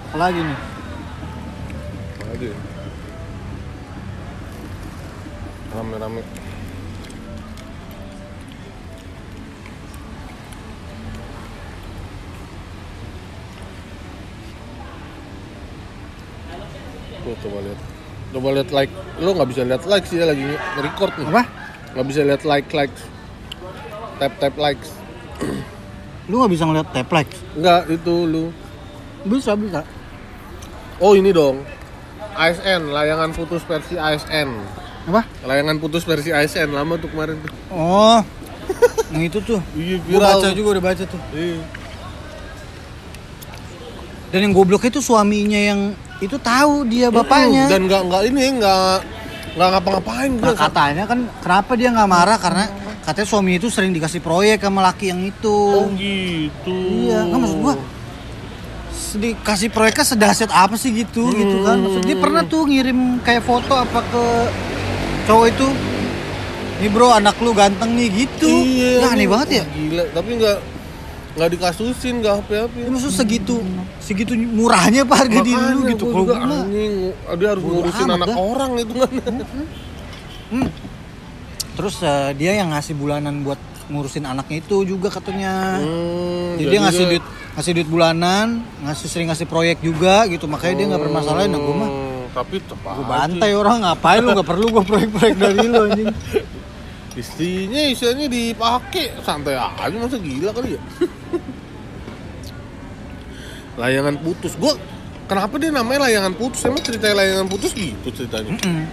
[0.09, 0.59] Apalagi nih.
[2.25, 2.49] lagi.
[5.75, 6.23] Rame-rame.
[17.25, 17.79] Tuh, coba lihat.
[18.31, 18.93] Coba lihat like.
[19.19, 20.47] Lo nggak bisa lihat like sih ya lagi
[20.79, 21.27] record nih.
[21.27, 21.43] Apa?
[21.91, 22.95] Nggak bisa lihat like like.
[24.15, 24.95] Tap tap likes.
[26.31, 27.31] Lu nggak bisa ngeliat tap like?
[27.59, 28.49] Enggak, itu lu.
[29.27, 29.83] Bisa, bisa.
[31.03, 31.61] Oh, ini dong.
[32.35, 34.49] ASN, layangan putus versi ASN.
[35.05, 35.21] Apa?
[35.41, 37.51] Layangan putus versi ASN lama tuh kemarin tuh.
[37.69, 38.19] Oh.
[39.07, 39.61] yang itu tuh.
[39.71, 41.21] Iya, Gue baca juga udah baca tuh.
[41.31, 41.61] Iya.
[44.27, 45.81] Dan yang gobloknya itu suaminya yang
[46.17, 47.69] itu tahu dia bapaknya.
[47.69, 48.93] Dan nggak nggak ini nggak
[49.55, 50.57] nggak ngapa-ngapain Nah, gua.
[50.57, 52.65] katanya kan kenapa dia nggak marah karena
[52.99, 55.55] katanya suami itu sering dikasih proyek sama laki yang itu.
[55.71, 56.75] Oh gitu.
[57.05, 57.75] Iya, nggak maksud gua
[58.91, 61.79] s- dikasih proyeknya sedahsyat apa sih gitu gitu kan.
[61.79, 64.23] Maksud dia pernah tuh ngirim kayak foto apa ke
[65.25, 65.67] cowok itu.
[66.75, 68.51] Nih bro anak lu ganteng nih gitu.
[68.51, 68.91] Iya.
[68.99, 69.27] ya aneh nih.
[69.31, 69.63] banget ya.
[69.71, 70.57] Gila, tapi nggak
[71.35, 72.77] nggak dikasusin nggak apa-apa.
[72.79, 73.55] Ya, maksud segitu
[73.99, 76.05] segitu murahnya pak harga diri lu gitu.
[76.11, 78.35] Kalau mah- anjing, dia harus Bodo ngurusin anak dah.
[78.37, 79.35] orang itu kan.
[80.45, 80.67] Hmm.
[81.75, 83.59] Terus eh, dia yang ngasih bulanan buat
[83.91, 85.79] ngurusin anaknya itu juga katanya.
[85.79, 87.23] Hmm, jadi, dia ngasih duit
[87.55, 88.47] ngasih duit bulanan,
[88.83, 90.47] ngasih sering ngasih proyek juga gitu.
[90.47, 91.91] Makanya dia nggak permasalahin nah gue mah.
[92.35, 96.11] Tapi tepat Gue bantai orang ngapain lu nggak perlu gue proyek-proyek dari lu anjing.
[97.15, 100.81] istrinya istrinya dipakai santai aja masa gila kali ya
[103.79, 104.75] layangan putus gua
[105.23, 108.83] kenapa dia namanya layangan putus emang cerita layangan putus gitu ceritanya Mm-mm.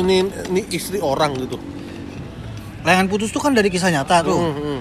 [0.00, 0.16] ini
[0.48, 1.60] ini istri orang gitu
[2.86, 4.38] Layangan putus tuh kan dari kisah nyata tuh.
[4.38, 4.78] Hmm, hmm.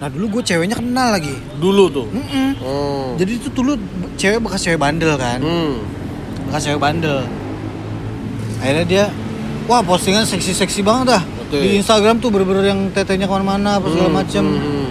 [0.00, 1.36] Nah dulu gue ceweknya kenal lagi.
[1.60, 2.48] dulu tuh Mm-mm.
[2.64, 3.76] oh Jadi itu dulu
[4.16, 5.38] cewek bekas cewek bandel kan.
[5.38, 6.03] hmm.
[6.46, 7.24] Bekas cewek bandel
[8.58, 9.04] akhirnya dia
[9.64, 11.56] wah postingan seksi-seksi banget dah Oke.
[11.56, 14.88] di Instagram tuh bener-bener yang tetenya ke mana-mana apa segala Hmm, macem hmm, hmm.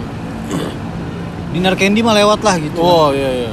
[1.54, 3.50] dinar candy mah lewat lah gitu oh iya iya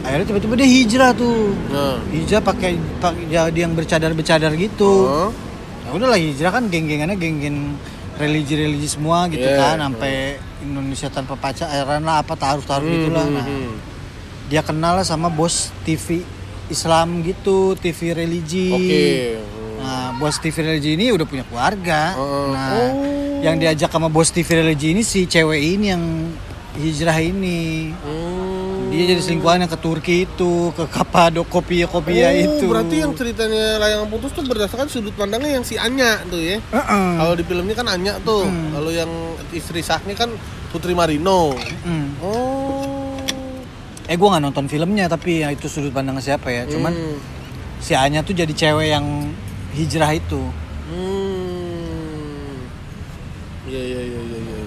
[0.00, 5.30] akhirnya tiba-tiba dia hijrah tuh nah hijrah pakai pakai jadi yang bercadar-bercadar gitu Oh.
[5.84, 7.76] ya udahlah hijrah kan geng-gengannya geng-geng
[8.16, 9.56] religi-religi semua gitu Yeah.
[9.56, 13.72] kan sampai Indonesia tanpa pacaran lah apa taruh-taruh Hmm, gitulah hmm, nah hmm.
[14.48, 16.20] dia kenal lah sama bos TV
[16.70, 19.04] Islam gitu TV religi oke
[19.80, 22.12] Nah, bos TV religi ini udah punya keluarga.
[22.12, 22.52] Oh.
[22.52, 23.40] Nah, Oh.
[23.40, 26.04] yang diajak sama bos TV religi ini si cewek ini yang
[26.76, 27.88] hijrah ini.
[27.96, 28.92] Hmm.
[28.92, 32.64] Dia jadi selingkuhannya ke Turki itu, ke Kapadokopia Kopia oh, itu.
[32.68, 37.08] berarti yang ceritanya layangan putus tuh berdasarkan sudut pandangnya yang si Anya tuh ya Heeh.
[37.16, 38.76] Kalau di filmnya kan Anya tuh, Hmm.
[38.76, 39.08] kalau yang
[39.50, 40.28] istri sahnya kan
[40.70, 41.56] Putri Marino.
[41.82, 42.20] Mm.
[42.20, 42.59] Oh.
[44.10, 46.66] Eh gua nggak nonton filmnya tapi ya itu sudut pandang siapa ya.
[46.66, 47.18] Cuman Hmm.
[47.78, 49.06] si Anya tuh jadi cewek yang
[49.70, 50.42] hijrah itu.
[50.90, 52.58] Hmm.
[53.70, 54.38] Iya iya iya iya.
[54.42, 54.66] iya.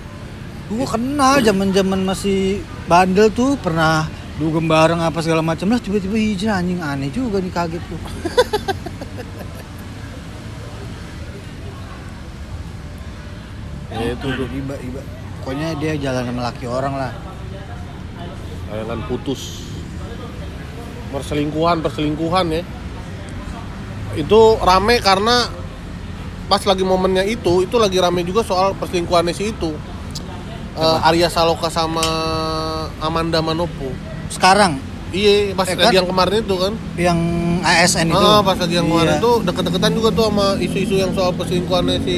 [0.72, 4.08] Gua kenal zaman-zaman masih bandel tuh pernah
[4.40, 8.00] dugem bareng apa segala macam lah tiba-tiba hijrah anjing aneh juga nih kaget tuh.
[13.94, 15.02] Ya itu tuh iba iba
[15.42, 17.12] pokoknya dia jalan sama laki orang lah
[18.74, 19.62] layangan putus.
[21.10, 22.62] Perselingkuhan perselingkuhan ya.
[24.16, 25.46] Itu rame karena
[26.44, 29.72] pas lagi momennya itu, itu lagi rame juga soal perselingkuhannya si itu.
[30.74, 32.02] Eh, Arya Saloka sama
[33.00, 33.94] Amanda Manopo.
[34.26, 34.82] sekarang
[35.14, 35.94] Iya, pas Eh, lagi kan?
[35.94, 36.74] yang kemarin itu kan.
[36.98, 37.20] yang
[37.62, 39.22] ASN itu Ah, pas lagi yang kemarin Iya.
[39.22, 42.18] itu deket-deketan juga tuh sama isu-isu yang soal perselingkuhannya si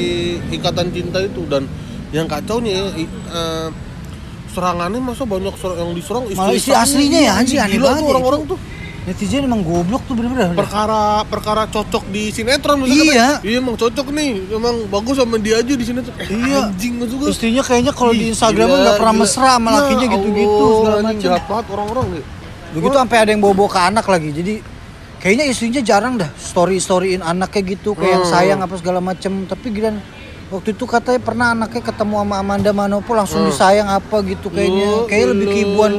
[0.50, 1.68] ikatan cinta itu dan
[2.10, 3.68] yang kacaunya ya, i- eh,
[4.56, 8.02] serangannya masa banyak ser- yang diserang Malah istri aslinya ya, anjing, Gila aneh tuh banget
[8.02, 8.58] ya orang-orang tuh
[9.06, 13.14] netizen emang goblok tuh bener-bener perkara perkara cocok di sinetron maksudnya Iya.
[13.14, 16.58] kan, iya emang cocok nih emang bagus sama dia aja di sinetron eh, Iya.
[16.66, 19.22] anjing gue istrinya kayaknya kalau di Instagram gila, nggak pernah gila.
[19.22, 22.24] mesra sama Ya lakinya gitu-gitu segala macam jahat banget orang-orang ya.
[22.72, 24.54] begitu sampai ada yang bawa ke anak lagi jadi
[25.18, 28.28] kayaknya istrinya jarang dah story storyin anaknya gitu kayak Hmm.
[28.28, 30.02] sayang apa segala macam tapi giliran
[30.48, 34.88] waktu itu katanya pernah anaknya ketemu sama Amanda Manopo langsung disayang apa gitu kayaknya.
[34.88, 35.52] Oh, kayak lebih Hmm.
[35.52, 35.58] lu.
[35.58, 35.94] kibuan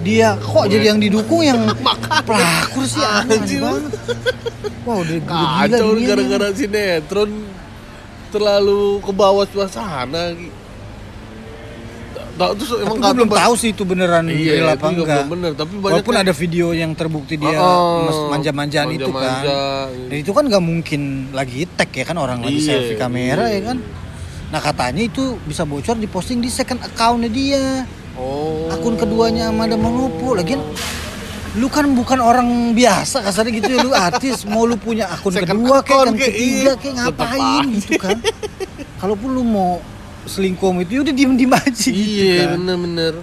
[0.00, 0.28] dia.
[0.36, 1.60] Kok jadi yang didukung yang
[2.26, 3.00] pelakor sih?
[3.00, 3.92] Banget.
[4.80, 7.30] Wah udah, gila gara-gara sinetron
[8.30, 10.32] terlalu ke bawah suasana.
[12.40, 15.50] Tahu terus tapi emang gue belum tahu sih itu beneran Iya, real apa enggak bener,
[15.52, 20.24] tapi banyak walaupun yang- ada video yang terbukti dia Oh, manja-manjaan itu kan Dan gitu.
[20.24, 23.60] itu kan nggak mungkin lagi tag ya kan orang lagi Iya, selfie kamera iya.
[23.60, 23.78] ya kan
[24.48, 27.84] nah katanya itu bisa bocor diposting di second accountnya dia
[28.16, 28.66] Oh.
[28.68, 30.60] akun keduanya Amanda Manopo lagian
[31.52, 35.60] lu kan bukan orang biasa kasarnya gitu ya lu artis mau lu punya akun Second
[35.60, 36.72] kedua kayak kan kayak ketiga iya.
[36.74, 38.16] kayak ngapain gitu kan
[38.96, 39.82] kalaupun lu mau
[40.30, 42.48] selingkuh itu ya udah diem diem aja gitu Iya, kan.
[42.56, 43.14] bener-bener.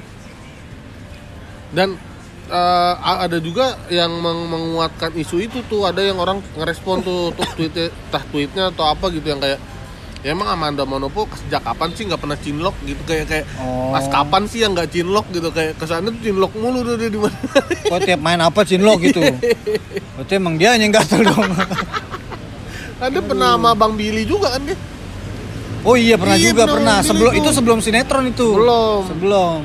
[1.70, 1.90] Dan
[2.48, 5.84] eh, a- ada juga yang meng- menguatkan isu itu tuh.
[5.84, 9.60] Ada yang orang ngerespon tuh tuh tweetnya tah tweetnya atau apa gitu yang kayak
[10.20, 13.94] ya emang Amanda Manopo sejak kapan sih nggak pernah cinlok gitu kayak kayak Oh.
[13.94, 17.08] pas kapan sih yang nggak cinlok gitu kayak ke sana tuh cinlok mulu tuh dia
[17.08, 17.38] di mana?
[17.86, 19.22] Kok tiap main apa cinlok gitu?
[20.18, 21.52] Berarti emang dia yang gatel dong.
[22.98, 24.74] Ada pernah sama Bang Billy juga kan dia
[25.88, 26.98] Oh iya pernah Iya, juga pernah pernah.
[27.02, 27.40] Sebelum itu.
[27.40, 28.48] itu sebelum sinetron itu.
[28.52, 29.02] Belum.
[29.08, 29.60] Sebelum.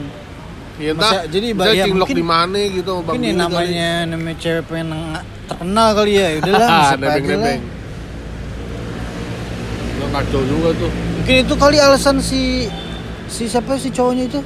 [0.78, 3.36] ya Masa- entah, jadi, misalnya ya, mungkin- di mana gitu Bang ya kali.
[3.36, 6.26] namanya namanya cewek pengen neng- terkenal kali ya.
[6.38, 7.12] Udahlah, Ah, siapa aja lah.
[7.12, 7.60] nebeng-nebeng.
[9.92, 12.66] Gila, kacau juga tuh Mungkin itu kali alasan si
[13.28, 14.40] si siapa si cowoknya itu?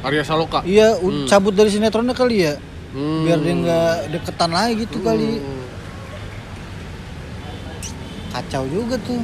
[0.00, 2.54] Arya Saloka Iya, u- cabut dari sinetronnya kali ya.
[2.90, 3.22] Hmm.
[3.22, 5.38] Biar dia nggak deketan lagi gitu kali.
[5.38, 5.62] Hmm.
[8.32, 9.20] Kacau juga tuh.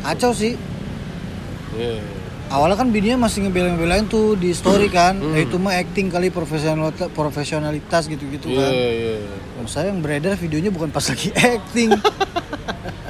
[0.00, 0.54] Kacau sih.
[1.72, 2.00] Iya.
[2.48, 5.20] Awalnya kan bininya masih ngebelain-ngebelain tuh di story kan.
[5.20, 5.36] Hmm.
[5.36, 8.72] Ya itu mah acting kali profesionalitas profesionalitas gitu-gitu Iya, kan.
[8.72, 9.14] iya.
[9.52, 11.92] Kalau saya yang beredar videonya bukan pas lagi acting.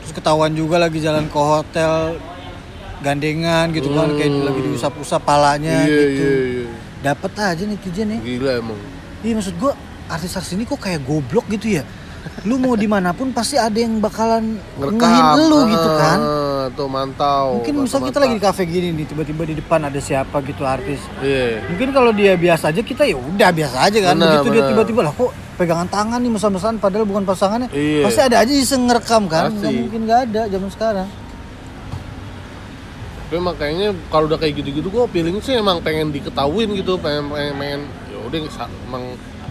[0.01, 2.19] Terus ketahuan juga lagi jalan ke hotel
[2.99, 5.87] gandengan gitu kan kayak lagi diusap-usap palanya.
[5.87, 6.67] Iya, gitu iya, iya.
[6.99, 8.79] dapat aja netizen ya Gila emang.
[9.23, 9.71] iya maksud gua
[10.09, 11.87] artis-artis ini kok kayak goblok gitu ya
[12.43, 16.85] lu mau di mana pun pasti ada yang bakalan ngehin lu gitu kan Ah, tuh
[16.85, 17.59] mantau.
[17.59, 21.01] mungkin misal kita lagi di kafe gini nih tiba-tiba di depan ada siapa gitu artis
[21.19, 21.65] Iya.
[21.65, 24.71] mungkin kalau dia biasa aja kita ya udah biasa aja kan Benar, begitu dia benar.
[24.71, 28.03] tiba-tiba lah kok pegangan tangan nih mesra-mesraan padahal bukan pasangannya Iya.
[28.05, 31.09] pasti ada aja iseng ngerekam kan nggak mungkin nggak ada zaman sekarang
[33.29, 37.55] Tapi makanya kalau udah kayak gitu-gitu gue feeling sih emang pengen diketahuin gitu, pengen pengen,
[37.55, 38.39] pengen ya udah
[38.89, 39.05] emang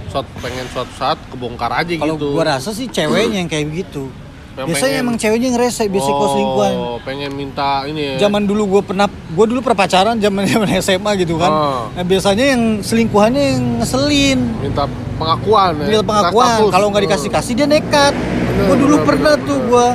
[0.07, 2.27] suat pengen suatu saat kebongkar aja kalau gitu.
[2.31, 4.07] gua rasa sih ceweknya yang kayak begitu
[4.53, 8.15] Yang biasanya pengen- emang ceweknya yang rese biasa kok selingkuhan Oh, pengen minta ini ya.
[8.19, 11.81] zaman dulu gue pernah gue dulu pernah pacaran zaman zaman SMA gitu kan Oh.
[11.91, 14.83] nah biasanya yang selingkuhannya yang ngeselin minta
[15.15, 15.85] pengakuan ya.
[15.87, 18.13] minta pengakuan kalau nggak dikasih kasih dia nekat
[18.57, 19.69] gue dulu bener, pernah bener, tuh bener.
[19.69, 19.87] gue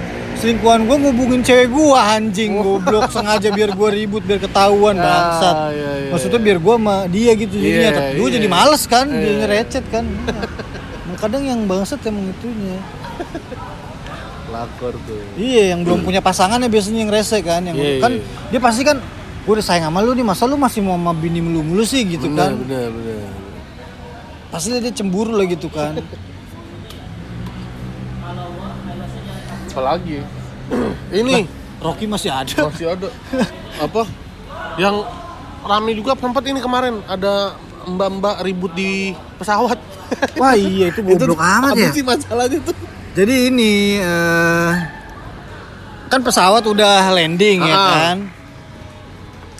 [0.42, 5.56] selingkuhan gue ngubungin cewek gue anjing goblok sengaja biar gue ribut biar ketahuan Ah, bangsat
[5.70, 8.34] iya, iya, maksudnya biar gue sama dia gitu jadinya Iya, gue iya.
[8.36, 9.22] jadi males kan Iya.
[9.22, 12.76] dia recet kan Nah, kadang yang bangsat emang itunya
[14.48, 15.16] Lakor tuh.
[15.34, 18.24] iya yang belum punya pasangannya biasanya yang rese kan yang Iya, kan iya.
[18.50, 18.98] dia pasti kan
[19.42, 22.04] gue udah sayang sama lu nih masa lu masih mau sama bini mulu mulu sih
[22.04, 23.30] gitu bener, kan bener, bener.
[24.48, 25.96] pasti dia cemburu lah gitu kan
[29.72, 30.20] Apalagi?
[31.18, 31.48] ini
[31.78, 33.08] Rocky masih ada masih ada
[33.76, 34.06] apa?
[34.76, 34.96] Yang
[35.62, 39.80] rame juga sempat ini kemarin ada mbak-mbak ribut di pesawat.
[40.36, 42.76] wah iya itu goblok amat ya sih masalahnya tuh?
[43.12, 44.72] jadi ini eh,
[46.06, 47.88] kan pesawat udah landing ya Ah.
[47.90, 48.16] kan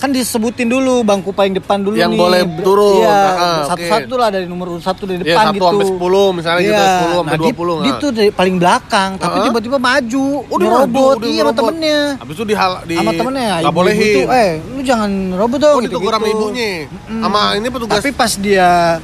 [0.03, 2.99] kan disebutin dulu bangku paling depan dulu Yang nih boleh turun.
[2.99, 6.61] iya Ah, satu-satu lah dari nomor satu dari Iya, depan satu gitu sampai 10 misalnya
[6.61, 6.83] gitu, Iya.
[6.83, 8.03] 10 sampai nah, dia- 20, dia nah.
[8.03, 9.45] tuh dari paling belakang tapi Ah.
[9.47, 14.15] tiba-tiba maju maju, dia iya sama temennya Habis itu di di sama temennya nggak bolehin.
[14.19, 16.71] tuh, eh lu jangan robot dong oh, gitu, sama ibunya.
[17.07, 18.99] Sama ini petugas tapi pas dia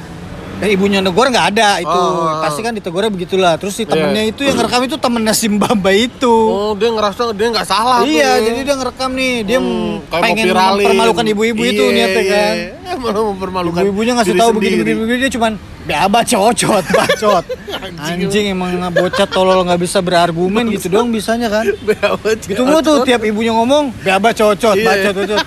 [0.59, 2.39] eh, ibunya negor nggak ada itu Oh, oh.
[2.39, 4.31] pasti kan ditegurnya begitulah terus si temennya Iya.
[4.31, 8.35] itu yang ngerekam itu temennya si Mbamba itu Oh, dia ngerasa dia nggak salah iya
[8.35, 8.43] tuh.
[8.45, 12.33] jadi dia ngerekam nih dia Hmm, pengen mempermalukan ibu-ibu itu Iya, niatnya iya.
[12.33, 12.55] kan
[12.85, 13.79] Eh, malah mempermalukan.
[13.79, 15.51] ibu-ibunya ngasih tahu begini-begini dia cuman
[15.81, 17.43] beaba cocot bacot
[18.03, 21.65] anjing emang bocah tolol nggak bisa berargumen gitu dong bisanya kan
[22.45, 24.85] itu mulu tuh tiap ibunya ngomong beaba cocot Iya.
[24.85, 25.39] bacot bacot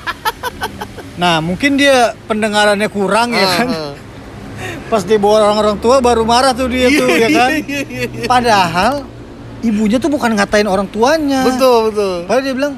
[1.15, 3.93] nah mungkin dia pendengarannya kurang ya Ah, kan ah.
[4.87, 7.51] Pas dia bawa orang-orang tua baru marah tuh dia tuh ya kan
[8.33, 8.95] padahal
[9.61, 12.17] ibunya tuh bukan ngatain orang tuanya Betul, betul.
[12.25, 12.75] padahal dia bilang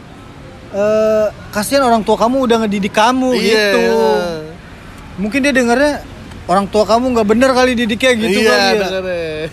[0.70, 3.46] eh kasihan orang tua kamu udah ngedidik kamu Iya.
[3.46, 3.82] gitu
[5.16, 6.02] mungkin dia dengarnya
[6.44, 8.88] orang tua kamu nggak bener kali didiknya gitu iya, kali ya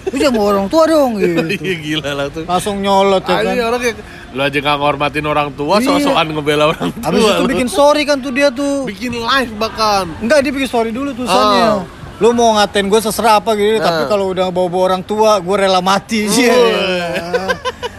[0.03, 2.43] lu jangan bawa orang tua dong gitu Iya gila lah tuh.
[2.43, 3.97] langsung nyolot ya kan orang yang
[4.31, 5.87] lu aja gak ngormatin orang tua, Iya.
[5.91, 7.03] sok-sokan ngebela orang tua.
[7.03, 7.49] habis itu lu.
[7.51, 10.07] bikin story kan tuh dia tuh bikin live bahkan.
[10.19, 11.83] enggak dia bikin story dulu tulisannya Oh.
[12.21, 14.07] Lu mau ngatain gue seserah apa gitu tapi Nah.
[14.07, 17.49] kalau udah bawa-bawa orang tua gue rela mati sih Oh.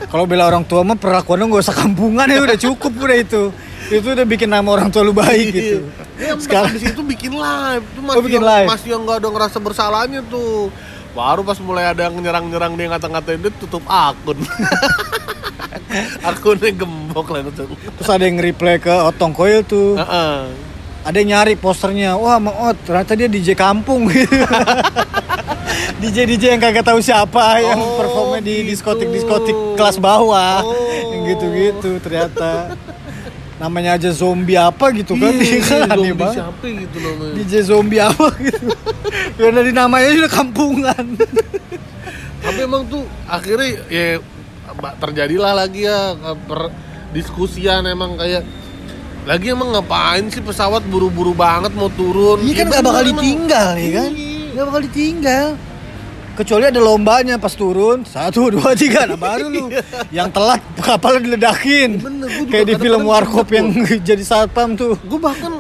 [0.07, 3.43] kalau bela orang tua mah perlakuannya gak usah kampungan ya udah cukup udah itu
[3.91, 5.83] itu udah bikin nama orang tua lu baik gitu
[6.15, 7.83] Ya, Sekarang- habis itu bikin live.
[7.83, 8.69] Itu masih Oh, bikin yang, live.
[8.71, 10.71] masih yang gak ada ngerasa bersalahnya tuh.
[11.13, 14.39] Baru pas mulai ada yang nyerang-nyerang dia ngata-ngatain dia tutup akun.
[16.23, 17.69] Akunnya gembok langsung.
[17.75, 20.37] terus ada yang reply ke Otong Koil tuh Heeh.
[21.03, 22.15] Ada yang nyari posternya.
[22.15, 24.07] Wah Mang Ot ternyata dia DJ kampung.
[26.03, 28.75] DJ DJ yang kagak tahu siapa yang Oh, performnya di gitu.
[28.75, 30.63] diskotik diskotik kelas bawah.
[30.63, 30.75] Oh.
[31.11, 32.75] yang gitu gitu ternyata.
[33.59, 35.31] Namanya aja zombie apa gitu kan?
[35.31, 36.35] Iya, iya, aneh zombie banget.
[36.43, 37.35] siapa gitu namanya.
[37.39, 38.67] DJ zombie apa gitu?
[39.39, 41.05] Ya dari namanya udah kampungan.
[42.43, 44.19] Tapi emang tuh akhirnya ya
[44.99, 46.75] terjadilah lagi ya per
[47.15, 48.43] diskusian emang kayak
[49.23, 52.43] lagi emang ngapain sih pesawat buru-buru banget mau turun?
[52.43, 54.11] Iya kan Ya nggak bakal ditinggal ya kan?
[54.11, 54.47] Iya.
[54.53, 55.49] Nggak bakal ditinggal.
[56.33, 59.69] Kecuali ada lombanya pas turun satu dua tiga nah baru lu
[60.09, 63.69] yang telat kapalnya diledakin Bener, gua kayak di film warkop yang
[64.09, 65.53] jadi satpam tuh gue bahkan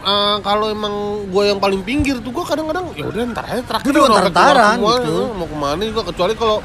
[0.00, 3.92] eh, kalau emang gue yang paling pinggir tuh gue kadang-kadang ya udah ntar aja terakhir
[3.92, 5.12] ntar-ntaran semua, gitu.
[5.12, 6.56] ya, mau ke mana juga kecuali kalau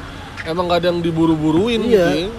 [0.48, 2.08] emang gak ada yang diburu-buruin Iya.
[2.16, 2.32] gitu.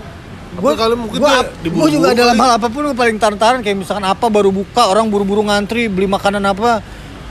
[0.53, 4.03] Gue kali mungkin gua, gua juga dalam hal apa pun gua paling taran kayak misalkan
[4.03, 6.83] apa baru buka orang buru-buru ngantri beli makanan apa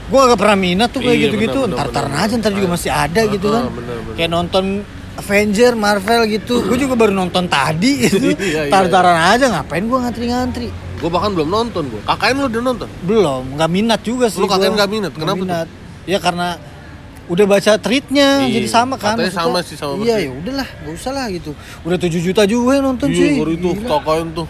[0.06, 2.24] gue gak pernah minat tuh kayak Iya, gitu-gitu bener, bener, ntar taran bener.
[2.24, 4.14] aja ntar juga masih ada gitu Ah, kan bener, bener.
[4.16, 4.64] kayak nonton
[5.12, 9.98] Avenger Marvel gitu gue juga baru nonton tadi gitu Iya, iya, tar-taran aja ngapain gue
[10.00, 14.36] ngantri-ngantri gue bahkan belum nonton gue KKN lu udah nonton belum nggak minat juga sih
[14.36, 14.56] Lu gua.
[14.56, 15.12] KKN nggak minat?
[15.12, 15.44] Kenapa tuh?
[15.44, 15.68] minat.
[16.04, 16.48] ya karena
[17.30, 20.66] udah baca tweetnya Iya, jadi sama kan katanya Maksudnya, sama sih, sama iya ya udahlah
[20.66, 24.26] gak usah lah gitu udah 7 juta juga yang nonton Iya, sih baru itu tokoin
[24.34, 24.46] tuh.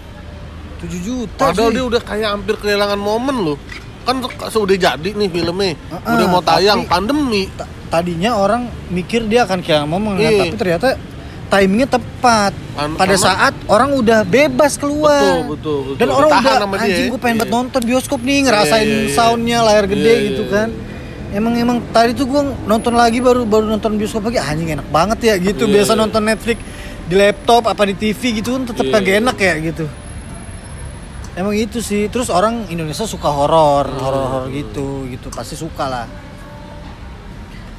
[0.80, 3.58] 7 juta Padahal sih dia udah kayak hampir kehilangan momen loh.
[4.00, 4.16] Kan
[4.48, 5.76] sudah jadi nih filmnya.
[5.76, 7.42] Heeh, udah mau tayang tapi- pandemi.
[7.52, 10.40] Ta- tadinya orang mikir dia akan kehilangan momen kan, Iya.
[10.40, 10.88] tapi ternyata
[11.48, 15.96] timingnya tepat Kan- pada karena- saat orang udah bebas keluar Betul, betul, betul.
[15.98, 17.50] dan orang Ditahan udah anjing gue pengen Iya.
[17.50, 19.12] nonton bioskop nih ngerasain Iya, iya, iya.
[19.12, 20.68] soundnya layar gede Iya, gitu iya, kan
[21.30, 25.18] emang emang tadi tuh gue nonton lagi baru baru nonton bioskop lagi anjing enak banget
[25.22, 26.00] ya gitu Iya, biasa iya.
[26.00, 26.58] nonton Netflix
[27.06, 29.20] di laptop apa di TV gitu kan tetep Iya, kagak iya.
[29.20, 29.84] enak ya gitu
[31.32, 34.00] emang itu sih terus orang Indonesia suka horor Hmm.
[34.00, 36.06] horor horor gitu gitu pasti suka lah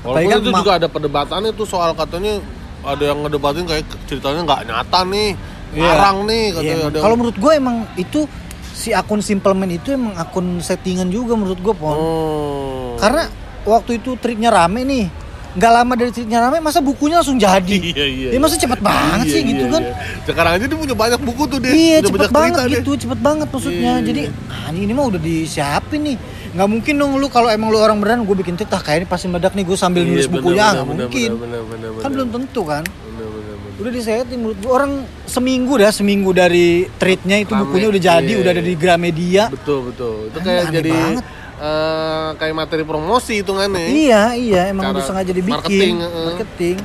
[0.01, 2.41] Walaupun kan itu juga ada perdebatannya tuh soal katanya
[2.81, 5.29] ada yang ngedebatin kayak ceritanya nggak nyata nih,
[5.69, 5.81] Iya.
[5.85, 6.99] ngarang nih Iya, katanya ada.
[7.05, 8.25] Kalau menurut gue emang itu
[8.73, 11.93] si akun Simpleman itu emang akun settingan juga menurut gue pon.
[11.93, 12.97] Oh.
[12.97, 13.29] Karena
[13.63, 15.05] waktu itu triknya rame nih,
[15.51, 17.77] nggak lama dari triknya rame, masa bukunya langsung jadi?
[17.91, 19.81] Iya, iya, Ya masa cepet banget Iya, sih gitu iya, kan?
[19.83, 19.93] iya.
[20.23, 21.71] Sekarang aja dia punya banyak buku tuh dia.
[21.71, 23.93] Iya cepet banyak banget gitu, cepet banget maksudnya.
[23.93, 24.05] Iya.
[24.05, 24.21] Jadi
[24.61, 26.17] anjing ini mah udah disiapin nih.
[26.51, 29.25] Nggak mungkin dong lu kalau emang lu orang beneran gue bikin titah kayak ini pasti
[29.25, 31.29] meledak nih gue sambil Iya, nulis bener, bukunya bener, nggak bener, mungkin.
[31.33, 32.83] bener, bener, bener, Kan belum tentu kan.
[32.83, 33.79] Bener, bener, bener.
[33.79, 34.91] Udah disetting menurut gue orang
[35.25, 37.63] seminggu dah seminggu dari treatnya itu Rame.
[37.65, 38.67] bukunya udah jadi, Iya, udah ada iya.
[38.67, 39.43] di Gramedia.
[39.47, 40.15] Betul betul.
[40.27, 41.25] Itu Aneh- kayak jadi banget.
[41.61, 43.85] Eh, kayak materi promosi hitungannya.
[43.85, 46.25] Iya, iya, emang Cara udah sengaja dibikin marketing, heeh.
[46.27, 46.77] marketing.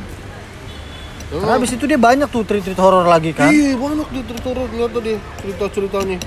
[1.26, 3.50] Emang- Karena abis itu dia banyak tuh treat-treat horor lagi kan.
[3.50, 6.18] Iya banyak di cerita lihat tadi cerita ceritanya.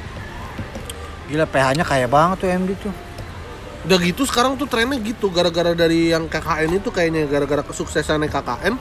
[1.30, 2.94] Gila PH-nya kaya banget tuh MD tuh.
[3.80, 8.76] Udah gitu sekarang tuh trennya gitu gara-gara dari yang KKN itu kayaknya gara-gara kesuksesannya KKN.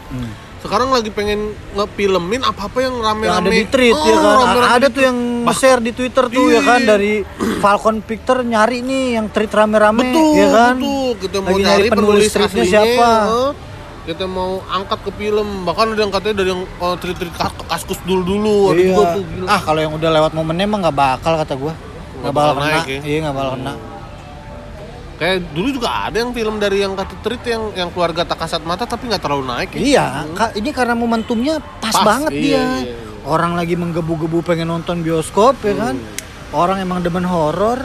[0.58, 1.40] Sekarang lagi pengen
[1.72, 3.38] ngefilmin apa-apa yang Yang rame-rame.
[3.40, 4.34] ada di treat Oh, ya kan.
[4.42, 5.18] rame-rame ada di tuh yang
[5.52, 6.88] share di Twitter tuh ya kan Iya.
[6.88, 7.12] dari
[7.58, 10.74] Falcon Picture nyari nih yang treat rame-rame Betul, ya kan.
[10.76, 11.10] betul.
[11.20, 13.10] Kita mau Lagi nyari penulis aslinya siapa.
[13.28, 13.50] eh,
[14.04, 15.48] Kita mau angkat ke film.
[15.62, 18.72] Bahkan ada yang katanya dari yang eh, treat-treat kas- kaskus dulu-dulu.
[18.72, 18.88] Ada Iya.
[18.88, 19.46] juga tuh gila.
[19.46, 21.74] Ah kalau yang udah lewat momennya emang nggak bakal kata gua.
[22.18, 22.68] Nggak bakal kena.
[22.82, 22.98] ya.
[22.98, 23.72] Iya nggak bakal kena.
[25.18, 28.62] Kayak dulu juga ada yang film dari yang kata treat yang yang keluarga tak kasat
[28.62, 29.80] mata tapi nggak terlalu naik ya.
[29.82, 32.54] Iya, ka- ini karena momentumnya pas, Pas, banget iya, dia.
[32.54, 32.96] iya, iya.
[33.26, 35.94] Orang lagi menggebu-gebu pengen nonton bioskop ya kan.
[35.98, 36.54] Hmm.
[36.54, 37.82] Orang emang demen horor.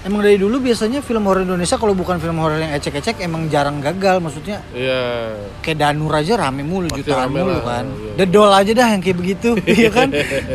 [0.00, 3.84] Emang dari dulu biasanya film horor Indonesia kalau bukan film horor yang ecek-ecek emang jarang
[3.84, 4.64] gagal maksudnya.
[4.72, 5.36] Iya.
[5.60, 7.84] Kayak Danur aja rame mulu, Pasti jutaan rame mulu lah, kan.
[7.84, 8.12] iya.
[8.16, 10.08] Dedol aja dah yang kayak begitu, iya kan?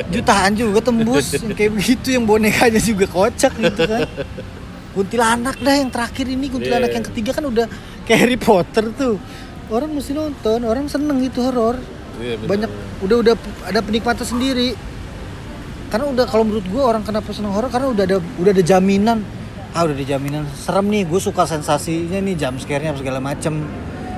[0.10, 4.10] Jutaan juga tembus yang kayak begitu yang bonekanya juga kocak gitu kan.
[4.96, 6.98] Kuntilanak dah yang terakhir ini kuntilanak Iya.
[6.98, 7.68] yang ketiga kan udah
[8.08, 9.20] kayak Harry Potter tuh.
[9.68, 11.76] Orang mesti nonton, orang seneng gitu horor.
[12.16, 12.48] Iya, bener.
[12.48, 12.72] Banyak
[13.04, 13.36] udah udah
[13.68, 14.72] ada penikmatnya sendiri.
[15.92, 19.20] Karena udah kalau menurut gue orang kenapa seneng horor karena udah ada udah ada jaminan.
[19.76, 23.68] Ah udah ada jaminan serem nih, gue suka sensasinya nih jump scare-nya segala macem.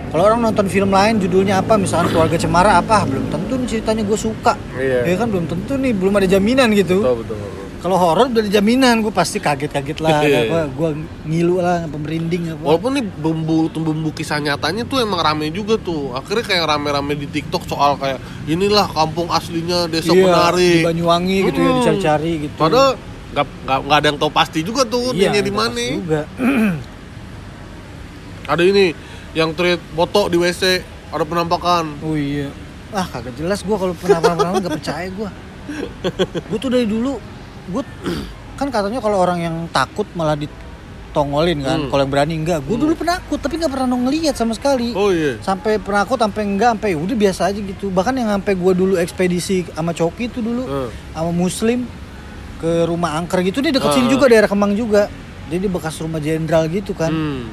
[0.08, 4.04] Kalau orang nonton film lain judulnya apa, misalnya keluarga cemara apa, belum tentu nih ceritanya
[4.06, 4.54] gue suka.
[4.78, 5.04] Iya.
[5.04, 7.02] Ya kan belum tentu nih, belum ada jaminan gitu.
[7.04, 7.38] Betul, betul.
[7.78, 10.50] Kalau horor udah jaminan, gue pasti kaget-kaget lah, Iya.
[10.50, 10.90] apa, gue
[11.30, 12.62] ngilu lah, apa merinding apa.
[12.66, 16.10] Walaupun nih bumbu bumbu kisah nyatanya tuh emang rame juga tuh.
[16.12, 18.18] Akhirnya kayak rame-rame di TikTok soal kayak
[18.50, 20.74] inilah kampung aslinya desa Iya, penari.
[20.82, 21.80] di Banyuwangi gitu ya Mm-mm.
[21.80, 22.56] dicari-cari gitu.
[22.58, 22.92] Padahal
[23.28, 23.46] nggak
[23.86, 25.78] nggak ada yang tahu pasti juga tuh iya, di mana.
[25.78, 26.22] juga.
[28.48, 28.96] Ada ini
[29.36, 30.80] yang tweet foto di WC
[31.12, 32.00] ada penampakan.
[32.00, 32.48] Oh iya.
[32.90, 35.30] Ah kagak jelas gua kalau pernah-pernah nggak percaya gua.
[36.48, 37.20] Gua tuh dari dulu
[37.68, 37.84] gua
[38.56, 41.78] kan katanya kalau orang yang takut malah ditongolin kan.
[41.84, 41.90] Hmm.
[41.90, 42.60] Kalau yang berani enggak.
[42.64, 44.92] Gua dulu penakut tapi nggak pernah ngeliat sama sekali.
[44.92, 45.38] Oh iya.
[45.40, 47.88] Sampai penakut sampai enggak sampai udah biasa aja gitu.
[47.88, 50.66] Bahkan yang sampai gua dulu ekspedisi sama Coki itu dulu
[51.12, 51.86] sama Muslim
[52.58, 54.14] ke rumah angker gitu dia deket sini Ah.
[54.18, 55.06] juga daerah Kemang juga.
[55.48, 57.08] Jadi bekas rumah jenderal gitu kan.
[57.08, 57.46] Hmm.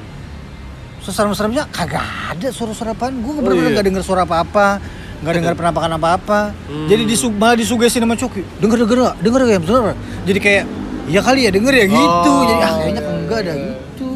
[0.98, 2.00] Seserem-seremnya kagak
[2.32, 3.20] ada suara-suara apaan.
[3.20, 3.76] Gue Oh, bener-bener iya.
[3.76, 4.80] gak denger suara apa-apa.
[5.22, 6.40] Gak denger penampakan apa-apa.
[6.66, 6.88] Hmm.
[6.90, 8.42] Jadi disu malah disugesti sama Coki.
[8.58, 9.14] Denger denger gak?
[9.22, 9.60] Denger gak?
[9.62, 9.98] Denger gak?
[10.26, 10.64] Jadi kayak
[11.08, 12.30] ya kali ya denger ya gitu.
[12.32, 13.64] Oh, Jadi ah kayaknya iya, enggak ada iya.
[13.70, 14.10] gitu.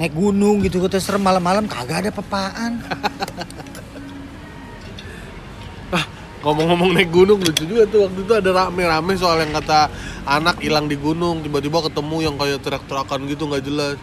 [0.00, 2.80] Naik gunung gitu kita serem malam-malam kagak ada papaan.
[6.40, 9.92] Ngomong-ngomong naik gunung lucu juga tuh waktu itu ada rame-rame soal yang kata
[10.24, 14.00] anak hilang di gunung tiba-tiba ketemu yang kayak teriak-teriakan gitu nggak jelas.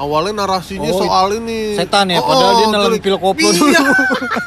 [0.00, 3.02] Awalnya narasinya Oh, soal ini setan ya, padahal dia nelen terik.
[3.02, 3.52] pil koplo Iya.
[3.52, 3.92] dulu.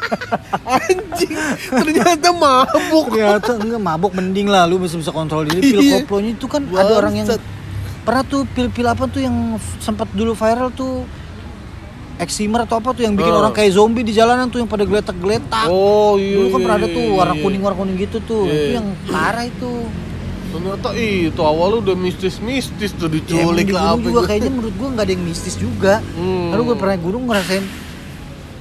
[0.73, 1.33] Anjing,
[1.69, 3.05] ternyata mabuk.
[3.11, 5.61] Ternyata enggak mabok mending lah lu bisa bisa kontrol diri.
[5.61, 5.97] Pil Iya.
[6.01, 7.45] koplonya itu kan ada orang yang Bangsat.
[8.01, 9.35] pernah tuh pil-pil apa tuh yang
[9.77, 11.05] sempat dulu viral tuh
[12.15, 13.39] eksimer atau apa tuh yang bikin Oh.
[13.39, 15.67] orang kayak zombie di jalanan tuh yang pada geletak-geletak.
[15.67, 16.33] Oh iya.
[16.33, 18.43] dulu kan iya, pernah ada iya, tuh warna kuning warna kuning gitu tuh.
[18.43, 18.53] Iya.
[18.55, 19.71] Itu yang parah itu.
[20.53, 24.29] Ternyata itu awalnya udah mistis-mistis tuh Ya, emang diculik di lah apa juga gitu.
[24.29, 26.47] kayaknya menurut gua nggak ada yang mistis juga Hmm.
[26.49, 27.65] lalu gue pernah gunung ngerasain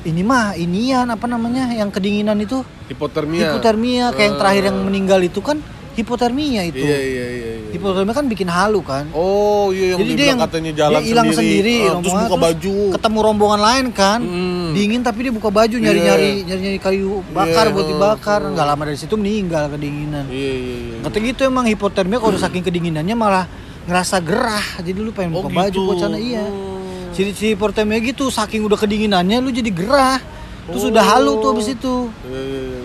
[0.02, 5.20] ini mah inian apa namanya yang kedinginan itu hipotermia hipotermia kayak yang terakhir yang meninggal
[5.20, 5.60] itu kan
[5.92, 6.80] hipotermia itu.
[6.80, 7.70] Iya iya iya, iya.
[7.70, 9.08] hipotermia kan bikin halu kan.
[9.12, 12.36] Oh iya yang jadi dia yang katanya jalan dia hilang sendiri, Ah, terus rombongan, buka
[12.38, 12.76] baju.
[12.96, 14.20] ketemu rombongan lain kan.
[14.20, 14.70] Hmm.
[14.72, 18.40] dingin tapi dia buka baju nyari nyari nyari nyari kayu bakar Iya, buat hmm, dibakar.
[18.46, 20.24] Nggak lama dari situ meninggal kedinginan.
[20.26, 23.44] Iya iya iya kata gitu emang hipotermia kalau udah saking kedinginannya malah
[23.84, 24.64] ngerasa gerah.
[24.78, 25.84] Jadi lu pengen Oh, buka baju gitu.
[25.84, 26.40] buat sana iya.
[26.40, 27.12] Hmm.
[27.12, 30.16] si, si hipotermia gitu saking udah kedinginannya lu jadi gerah.
[30.62, 30.90] Terus Oh.
[30.90, 31.94] udah halu tuh abis itu.
[32.22, 32.81] Iya iya iya iya.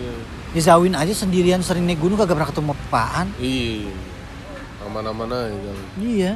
[0.61, 3.27] Zawin aja sendirian sering naik gunung kagak pernah ketemu apaan.
[3.37, 3.93] Iya.
[4.87, 6.31] Aman-aman aja iya.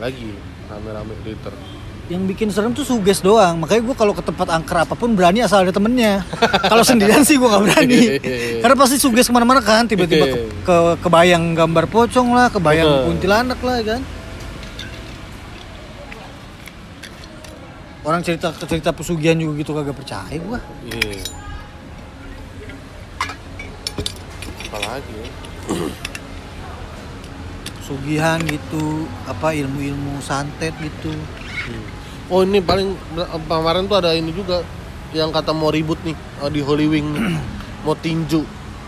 [0.00, 0.32] Lagi
[0.66, 1.52] rame-rame Twitter.
[2.06, 3.58] Yang bikin serem tuh suges doang.
[3.58, 6.22] Makanya gue kalau ke tempat angker apa pun berani asal ada temennya.
[6.70, 8.00] Kalau sendirian sih gue nggak berani.
[8.62, 10.38] Karena pasti suges ke mana-mana kan tiba-tiba ke,
[10.70, 13.04] ke kebayang gambar pocong lah kebayang Betul.
[13.10, 14.00] kuntilanak lah kan.
[18.06, 20.60] Orang cerita cerita pesugihan juga gitu kagak percaya gue
[20.94, 21.45] iya
[24.76, 25.28] apalagi ya?
[27.76, 28.84] Pesugihan gitu
[29.24, 31.14] apa ilmu-ilmu santet gitu.
[32.26, 32.98] Oh ini paling
[33.46, 34.66] kemarin tuh ada ini juga
[35.14, 37.24] yang kata mau ribut nih eh, di Holy Wing nih.
[37.86, 38.42] mau tinju.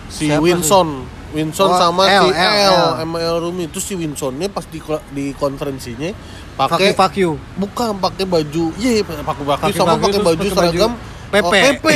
[0.09, 1.07] Si Siapa Winson.
[1.29, 2.85] Winson Oh, sama L, si L, L, L.
[2.99, 3.69] sama L Rumi.
[3.69, 4.81] Itu si Winsonnya pas di
[5.13, 6.11] di konferensinya
[6.57, 7.31] fuck pakai you fuck you.
[7.55, 10.93] bukan pakai baju iya pakai pakai baju Pakai sama pakai baju pakai seragam.
[10.97, 11.55] baju oh, PP.
[11.77, 11.87] PP.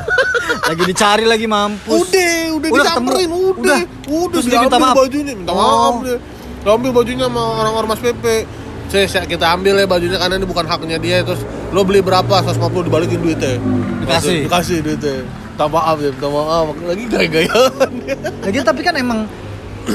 [0.68, 3.38] lagi dicari lagi mampus udah udah Udah disamperin ketemu?
[3.52, 3.80] udah Udah?
[4.08, 4.94] udah, dia minta maaf?
[4.96, 5.58] bajunya minta Oh.
[5.58, 6.16] maaf dia
[6.62, 8.24] diambil bajunya sama orang ormas PP
[8.86, 12.60] saya kita ambil ya bajunya karena ini bukan haknya dia terus lo beli berapa 150
[12.84, 13.56] dibalikin duitnya
[14.04, 14.46] Dikasih.
[14.46, 17.90] dikasih duitnya minta maaf ya minta maaf lagi gaya-gayaan
[18.42, 19.20] Lagi tapi kan emang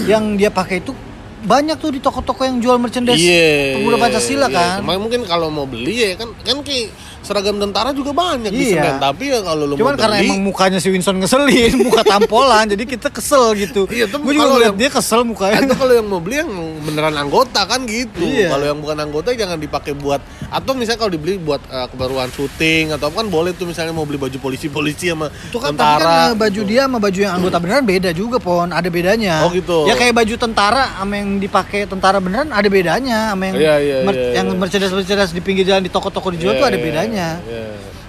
[0.04, 0.92] yang dia pakai itu
[1.40, 3.78] banyak tuh di toko-toko yang jual merchandise Iya.
[3.78, 4.58] pemuda Pancasila iya.
[4.58, 4.78] kan.
[4.82, 6.92] Cuma mungkin kalau mau beli ya kan kan kayak
[7.28, 8.80] seragam tentara juga banyak di Iya.
[8.80, 8.96] Semen.
[8.98, 12.66] Tapi ya kalau lo Cuman mau karena beli, emang mukanya si Winston ngeselin, muka tampolan,
[12.66, 13.84] jadi kita kesel gitu.
[13.88, 15.60] Iya, Gue juga kalau ngeliat dia kesel mukanya.
[15.62, 16.52] atau kalau yang mau beli yang
[16.82, 18.24] beneran anggota kan gitu.
[18.24, 18.48] Iya.
[18.50, 22.96] Kalau yang bukan anggota jangan dipakai buat atau misalnya kalau dibeli buat eh, keperluan syuting
[22.96, 26.32] atau kan boleh tuh misalnya mau beli baju polisi-polisi sama Itu kan tapi tentara.
[26.32, 29.44] kan baju dia sama baju yang anggota beneran beda juga pon, ada bedanya.
[29.44, 29.84] Oh, gitu.
[29.84, 33.96] Ya kayak baju tentara sama yang dipakai tentara beneran ada bedanya, sama yang Iya, iya,
[34.02, 34.56] mer- iya, yang iya.
[34.56, 36.86] merchandise merchandise di pinggir jalan di toko-toko dijual Iya, tuh ada iya,
[37.18, 37.30] bedanya.
[37.44, 37.66] iya.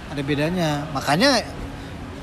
[0.09, 0.71] Ada bedanya.
[0.91, 1.31] Makanya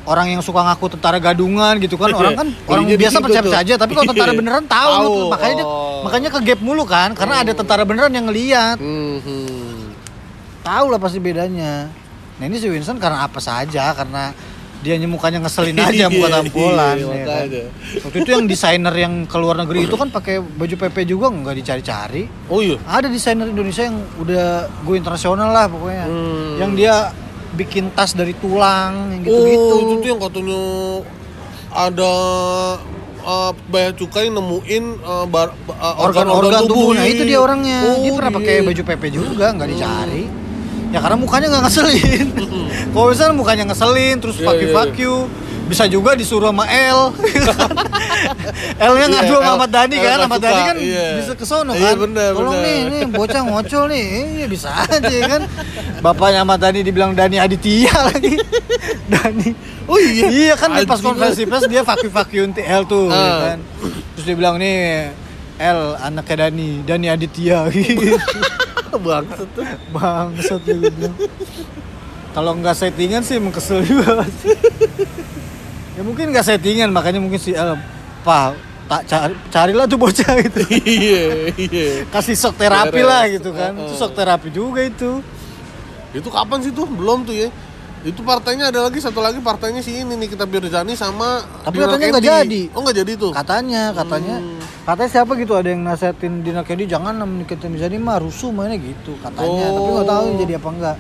[0.06, 3.50] orang yang suka ngaku tentara gadungan gitu kan orang kan orang biasa situ percaya tuh.
[3.50, 4.38] percaya aja tapi kalau tentara Iya.
[4.38, 5.28] beneran tahu, Tahu, tuh.
[5.34, 6.02] makanya dia, oh.
[6.06, 9.98] makanya ke gap mulu kan karena ada tentara beneran yang ngeliat Hmm, hmm.
[10.62, 11.90] tahu lah pasti bedanya
[12.38, 14.30] nah ini si Winston karena apa saja karena
[14.86, 17.46] dia mukanya ngeselin aja Iya, tampolan iya, ya kan.
[18.06, 21.56] waktu itu yang desainer yang ke luar negeri itu kan pakai baju PP juga nggak
[21.56, 22.78] dicari-cari Oh iya.
[22.86, 24.46] ada desainer Indonesia yang udah
[24.82, 26.62] go internasional lah pokoknya Hmm.
[26.62, 27.10] yang dia
[27.52, 30.62] bikin tas dari tulang yang gitu-gitu Oh, itu tuh yang katanya
[31.72, 32.12] ada
[33.22, 38.32] uh, bea cukai nemuin uh, bar- uh, organ-organ tubuhnya itu dia orangnya dia Oh, pernah
[38.32, 38.38] iya.
[38.38, 40.24] pakai baju PP juga nggak dicari
[40.96, 42.28] ya karena mukanya nggak ngeselin.
[42.88, 44.74] Kalau misalnya mukanya ngeselin terus Iya, fuck you iya.
[44.74, 45.16] fuck you.
[45.66, 47.10] Bisa juga disuruh sama L.
[48.86, 50.18] L nya ngadu Iya, sama Ahmad Dhani kan?
[50.22, 51.08] Ahmad Dhani kan iya.
[51.18, 51.96] bisa ke sono Iya, kan?
[52.00, 52.66] bener, tolong bener.
[52.66, 54.06] nih nih bocah ngocol nih.
[54.36, 55.42] Iya bisa aja ya kan?
[56.00, 58.38] Bapaknya Ahmad Dhani dibilang Dhani Aditya lagi.
[59.10, 59.50] Dhani.
[59.86, 60.26] Oh iya.
[60.30, 63.18] iya kan di pas konferensi pers dia fuck you fuck you untuk L tuh ya
[63.18, 63.38] Ah.
[63.52, 63.60] kan?
[64.16, 65.10] Terus dia bilang nih
[65.58, 67.70] L anaknya Dani Dani Aditya.
[67.70, 68.14] gitu
[68.98, 69.66] Bangsat tuh.
[69.96, 71.16] bangsat gue bilang
[72.32, 74.24] kalau nggak settingan sih emang kesel juga
[75.92, 77.80] ya mungkin nggak settingan makanya mungkin si L
[78.22, 81.24] pak tak cari carilah tuh bocah gitu Iya,
[81.56, 81.88] iya.
[82.06, 83.08] kasih shock terapi Beres.
[83.08, 83.98] lah gitu kan Ah, itu ah.
[83.98, 85.24] shock terapi juga itu
[86.12, 86.88] Itu kapan sih tuh?
[86.88, 87.52] Belum tuh ya.
[88.02, 91.92] Itu partainya ada lagi satu lagi partainya si ini nih kita Birzani sama Tapi Dinar
[91.92, 92.62] katanya nggak jadi.
[92.72, 93.32] Oh nggak jadi tuh.
[93.34, 94.64] katanya katanya Hmm.
[94.86, 99.18] Katanya siapa gitu ada yang nasihatin Dina Kedi jangan menikatin Mizani mah rusuh mainnya gitu
[99.20, 100.38] katanya tapi nggak tahu Oh.
[100.38, 100.98] jadi apa enggak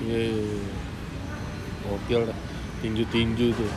[0.00, 0.16] Iya.
[0.16, 0.66] iya, iya.
[1.84, 2.38] Gokil dah.
[2.78, 3.70] Tinju-tinju tuh.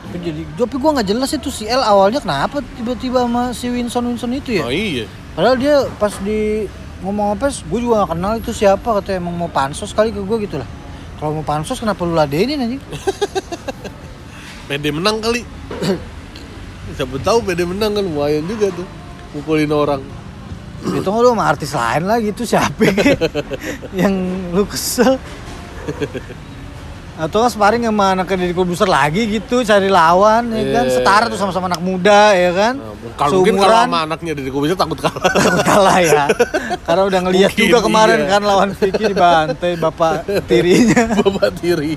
[0.00, 4.08] tapi jadi tapi gua nggak jelas itu si L awalnya kenapa tiba-tiba sama si Winson
[4.08, 5.04] Winson itu ya Oh iya.
[5.32, 6.64] padahal dia pas di
[7.00, 10.36] ngomong apa gue juga gak kenal itu siapa katanya emang mau pansos kali ke gue
[10.44, 10.68] gitu lah
[11.16, 12.82] kalau mau pansos kenapa lu ladenin anjing
[14.70, 15.42] PD menang kali.
[16.96, 18.86] Siapa tahu PD menang kan lumayan juga tuh.
[19.34, 20.02] Mukulin orang.
[20.96, 22.88] itu lu sama artis lain lah gitu siapa
[24.00, 24.14] yang
[24.48, 25.20] lu kesel
[27.20, 31.28] atau nggak sparring sama anak Deddy Corbuzier lagi gitu cari lawan ya kan Iya, setara
[31.28, 34.96] tuh sama-sama anak muda ya kan Nah, Kalau mungkin kalau sama anaknya dari Kubisnya takut
[35.04, 35.20] kalah.
[35.36, 36.24] takut kalah ya
[36.88, 38.30] karena udah ngeliat Mungkin, juga kemarin iya.
[38.32, 40.14] kan lawan Vicky dibantai bapak
[40.48, 41.92] tirinya Bapak tiri.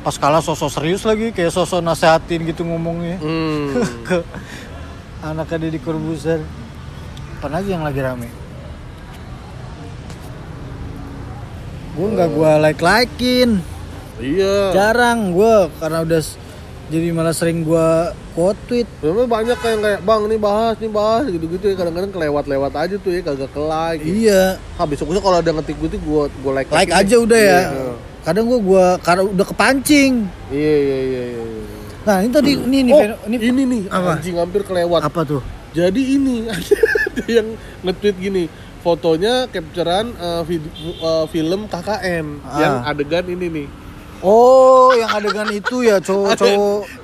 [0.00, 3.72] Pas kalah sosok serius lagi kayak sosok nasehatin gitu ngomongnya Hmm.
[4.06, 4.20] ke
[5.20, 6.44] anaknya Deddy Corbuzier
[7.34, 8.28] apa lagi yang lagi rame
[11.94, 13.50] gue nggak gue like likein
[14.14, 14.70] Iya.
[14.70, 16.20] jarang gue karena udah
[16.84, 17.88] jadi malah sering gue
[18.30, 22.72] quote tweet Memang banyak kayak kayak bang nih bahas nih bahas gitu-gitu ya kadang-kadang kelewat-lewat
[22.76, 24.02] aja tuh ya kagak ke like.
[24.02, 27.24] iya Ah besok besok kalau ada ngetik gitu gue gue like like aja nih.
[27.24, 27.92] udah ya Iya.
[28.24, 31.22] Kadang gue gua karena udah kepancing Iya iya iya.
[31.30, 31.44] iya.
[32.02, 34.10] nah ini tadi ini nih Oh, ini, ini nih Apa?
[34.14, 35.00] anjing hampir kelewat.
[35.02, 36.72] apa tuh Jadi ini ada
[37.26, 37.48] yang
[37.80, 38.44] nge-tweet gini,
[38.78, 42.58] fotonya capturean eh, vid- eh, film KKN Ah.
[42.58, 43.66] yang adegan ini nih.
[44.24, 46.48] Oh yang adegan itu ya cowok Ada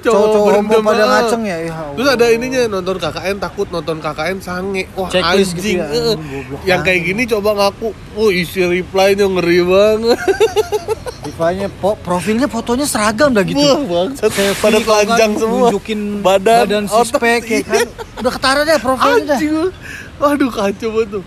[0.01, 1.09] cowok pada ah.
[1.21, 4.89] ngaceng ya, ya Terus ada ininya nonton KKN takut nonton KKN sange.
[4.97, 5.79] Wah Checklist anjing.
[5.79, 6.17] gitu ya.
[6.17, 6.17] eh.
[6.65, 7.89] Yang kayak gini coba ngaku.
[8.17, 10.17] Oh isi reply-nya ngeri banget.
[11.31, 14.09] Rifanya po- profilnya fotonya seragam dah gitu Wah.
[14.17, 15.69] Selfie, Pada kalau telanjang nggak semua.
[15.69, 17.05] nunjukin badan, badan otot.
[17.13, 17.87] sispek ya kan
[18.25, 19.55] udah ketara deh profilnya Anjing.
[20.17, 21.25] Waduh kacau banget tuh.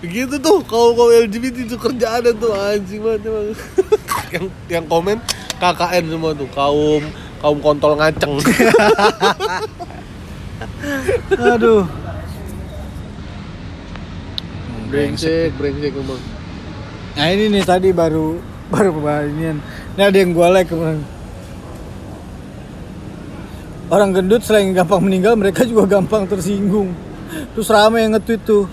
[0.00, 3.56] Begitu tuh kau kau LGBT itu kerjaan tuh anjing banget emang.
[4.34, 5.16] yang yang komen
[5.58, 7.02] KKN semua tuh kaum
[7.40, 8.40] kaum kontol ngaceng.
[11.54, 11.84] aduh
[14.88, 16.22] brengsek brengsek emang.
[17.14, 18.38] Nah ini nih tadi baru
[18.72, 19.58] baru pembahanian.
[19.98, 21.02] Ini ada yang gua like kemarin.
[23.92, 26.90] Orang gendut selain gampang meninggal, mereka juga gampang tersinggung.
[27.52, 28.64] Terus rame yang nge-tweet tuh.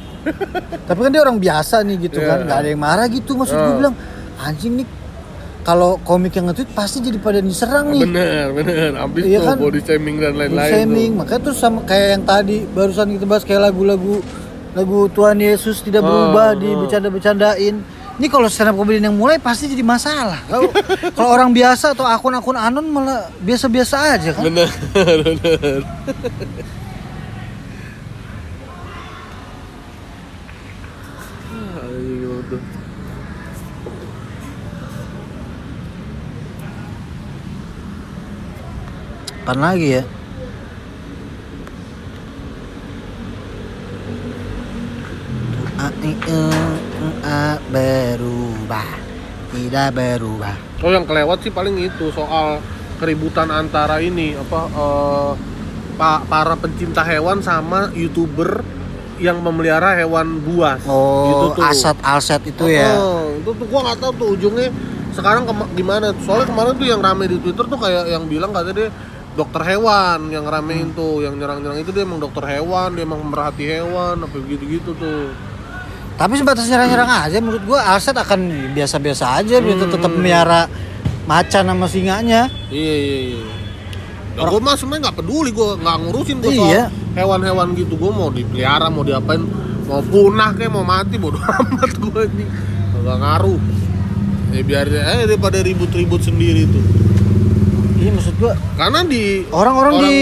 [0.87, 2.45] Tapi kan dia orang biasa nih gitu kan, Iya.
[2.47, 3.35] nggak ada yang marah gitu.
[3.35, 3.77] Maksud gue Ah.
[3.77, 3.95] bilang,
[4.39, 4.87] anjing nih
[5.61, 8.01] kalau komik yang nge-tweet pasti jadi pada diserang nih.
[8.01, 8.89] Bener bener.
[8.97, 9.57] Abis Iya tuh kan?
[9.59, 10.71] body shaming dan lain-lain.
[10.71, 11.17] shaming tuh.
[11.17, 14.25] makanya tuh sama kayak yang tadi barusan kita bahas kayak lagu-lagu
[14.71, 16.77] lagu Tuhan Yesus tidak berubah Ah, di ah.
[16.77, 17.75] bercanda-bercandain
[18.13, 20.69] ini kalau stand up comedian yang mulai pasti jadi masalah kalau
[21.15, 25.81] kalau orang biasa atau akun-akun anon malah biasa-biasa aja kan Bener bener.
[31.51, 32.61] Ah, anjing emang tuh.
[39.51, 40.03] Apaan lagi ya
[45.91, 48.87] E, berubah
[49.51, 52.63] tidak berubah Oh yang kelewat sih paling itu soal
[52.95, 55.31] keributan antara ini apa eh,
[55.99, 58.63] pa- para pencinta hewan sama youtuber
[59.19, 60.79] yang memelihara hewan buas.
[60.87, 61.63] oh gitu tuh.
[61.67, 64.71] asat alset itu ya Oh, itu tuh gua nggak tahu tuh ujungnya
[65.11, 65.43] sekarang
[65.75, 66.15] gimana.
[66.23, 68.87] Soalnya kemarin tuh yang rame di Twitter tuh kayak yang bilang kata dia
[69.31, 70.97] dokter hewan yang ramein Hmm.
[70.97, 75.31] tuh, yang nyerang-nyerang itu dia emang dokter hewan, dia emang merhati hewan, apa gitu-gitu tuh.
[76.13, 78.39] Tapi sebatas nyerang-nyerang aja menurut gua Alset akan
[78.71, 79.87] biasa-biasa aja dia Hmm.
[79.87, 80.67] tetap melihara
[81.23, 82.51] macan sama singanya.
[82.67, 83.41] Iya iya iya.
[84.31, 86.83] Nah, gue mah sebenarnya nggak peduli, gue nggak ngurusin gue soal Iya.
[87.13, 87.93] hewan-hewan gitu.
[87.95, 89.43] Gue mau dipelihara, mau diapain,
[89.83, 92.47] mau punah kayak mau mati, bodo amat gue nih.
[93.01, 93.59] Gak ngaruh.
[94.51, 96.83] Ya biar eh daripada ribut-ribut sendiri tuh.
[98.01, 100.19] Iya maksud gua Karena di orang-orang di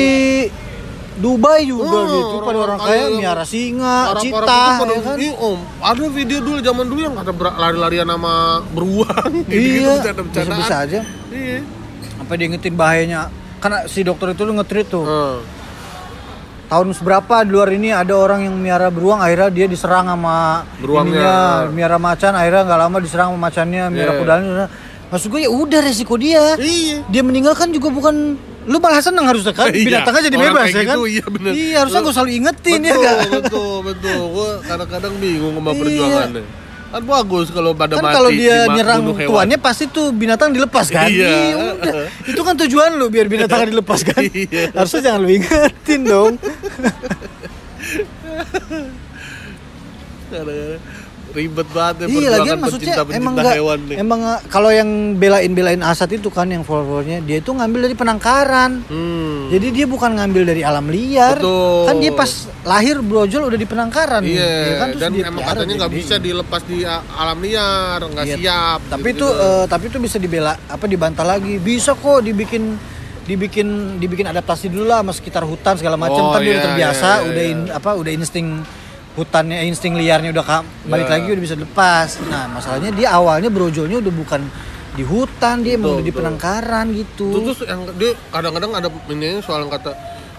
[1.15, 5.17] Dubai juga Oh, gitu pada orang-orang orang kaya miara singa, Arab-Arab cita ya kan.
[5.19, 8.33] "Ih, om, ada video dulu zaman dulu yang kata ber- lari-larian sama
[8.69, 10.47] beruang Iya, bercanda-bercandaan.
[10.55, 10.99] bisa-bisa aja.
[11.27, 11.59] Iya.
[12.15, 13.27] Sampai diingetin bahayanya.
[13.59, 15.03] Karena si dokter itu lu nge-treat tuh.
[15.03, 15.35] Heeh.
[16.69, 21.19] Tahun seberapa di luar ini ada orang yang miara beruang akhirnya dia diserang sama Beruangnya.
[21.19, 21.35] ininya,
[21.67, 24.19] miara macan akhirnya nggak lama diserang sama macannya, miara Iya.
[24.21, 24.65] kudanya.
[25.09, 26.53] Maksud gue ya udah resiko dia.
[26.55, 27.01] Iya.
[27.05, 30.83] Dia meninggal kan juga bukan lu malah seneng harusnya kan Iya, binatangnya jadi bebas ya
[30.85, 31.51] kan gitu, iya bener.
[31.51, 34.19] iya harusnya gue selalu ingetin ya betul, kan betul, betul.
[34.29, 35.79] Gue kadang-kadang bingung sama Iya.
[35.79, 36.43] perjuangannya.
[36.89, 41.05] Kan bagus kalau pada kan mati kalau dia nyerang tuannya pasti tuh binatang dilepas kan
[41.05, 41.33] Iya.
[41.75, 42.05] udah.
[42.25, 44.69] itu kan tujuan lu biar binatangnya dilepas kan Iya.
[44.73, 46.33] harusnya jangan lu ingetin dong
[51.29, 53.97] ribet banget ya iya lagi maksudnya emang nggak hewan nih.
[53.97, 58.71] emang kalau yang belain belain asat itu kan yang followernya dia itu ngambil dari penangkaran
[58.85, 59.47] Hmm.
[59.47, 61.85] jadi dia bukan ngambil dari alam liar Betul.
[61.85, 62.31] kan dia pas
[62.63, 64.87] lahir brojol udah di penangkaran Iya, ya kan?
[64.89, 68.35] Terus dan dia emang katanya nggak bisa dilepas di alam liar, nggak Iya.
[68.35, 68.79] siap.
[68.89, 69.45] tapi itu gitu-gitu.
[69.45, 72.75] eh, tapi itu bisa dibela apa dibantah lagi bisa kok dibikin
[73.23, 73.67] dibikin
[73.97, 77.05] dibikin adaptasi dulu lah sama sekitar hutan segala macam Oh, kan dia udah iya, terbiasa
[77.05, 77.53] iya, iya, udah iya.
[77.53, 78.47] in- apa udah insting
[79.19, 81.19] hutannya insting liarnya udah ka- balik Ya.
[81.19, 82.07] lagi udah bisa lepas.
[82.25, 84.41] Nah, masalahnya dia awalnya brojolnya udah bukan
[84.89, 87.27] di hutan, dia Betul, udah di penangkaran gitu.
[87.29, 89.91] Terus, terus yang dia kadang-kadang ada ini soal yang kata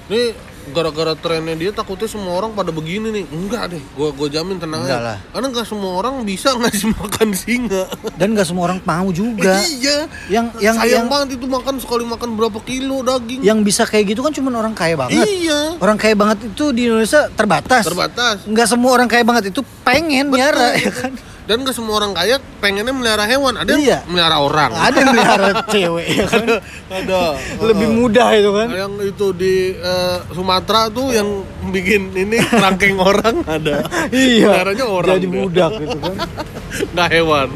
[0.08, 0.32] ini
[0.70, 4.82] gara-gara trennya dia takutnya semua orang pada begini nih enggak deh gua gua jamin tenang
[4.82, 5.18] Enggak aja lah.
[5.28, 9.58] karena nggak semua orang bisa ngasih makan singa Dan gak semua orang mau juga.
[9.66, 13.82] iya yang yang sayang yang banget itu makan sekali makan berapa kilo daging yang bisa
[13.82, 15.24] kayak gitu kan cuma orang kaya banget.
[15.24, 17.82] iya Orang kaya banget itu di Indonesia terbatas.
[17.82, 21.12] terbatas Nggak semua orang kaya banget itu pengen miara ya kan.
[21.50, 23.98] Dan gak semua orang kaya pengennya melihara hewan ada yang Iya.
[24.06, 26.46] melihara orang Ada yang melihara cewek ya kan.
[26.88, 27.20] ada
[27.58, 28.68] Lebih mudah itu kan.
[28.70, 31.26] yang itu di eh, Sumatera tuh yang
[31.66, 33.82] bikin ini rangkeng orang ada
[34.14, 34.46] Iya.
[34.54, 36.14] Meliharanya orang Jadi budak gitu kan.
[36.94, 37.48] nggak hewan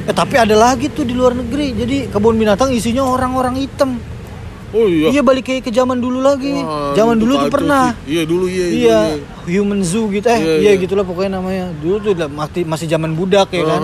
[0.00, 1.72] Eh, tapi ada lagi tuh di luar negeri.
[1.72, 4.00] Jadi kebun binatang isinya orang-orang hitam.
[4.70, 6.54] Oh iya Iya balik kayak ke zaman dulu lagi.
[6.54, 7.94] Wah, zaman dulu tuh pernah.
[8.04, 8.16] sih.
[8.16, 8.98] iya dulu iya Iya,
[9.50, 10.80] human zoo gitu eh Iya, iya, iya.
[10.80, 11.74] gitulah pokoknya namanya.
[11.78, 13.82] Dulu tuh masih masih zaman budak ya kan.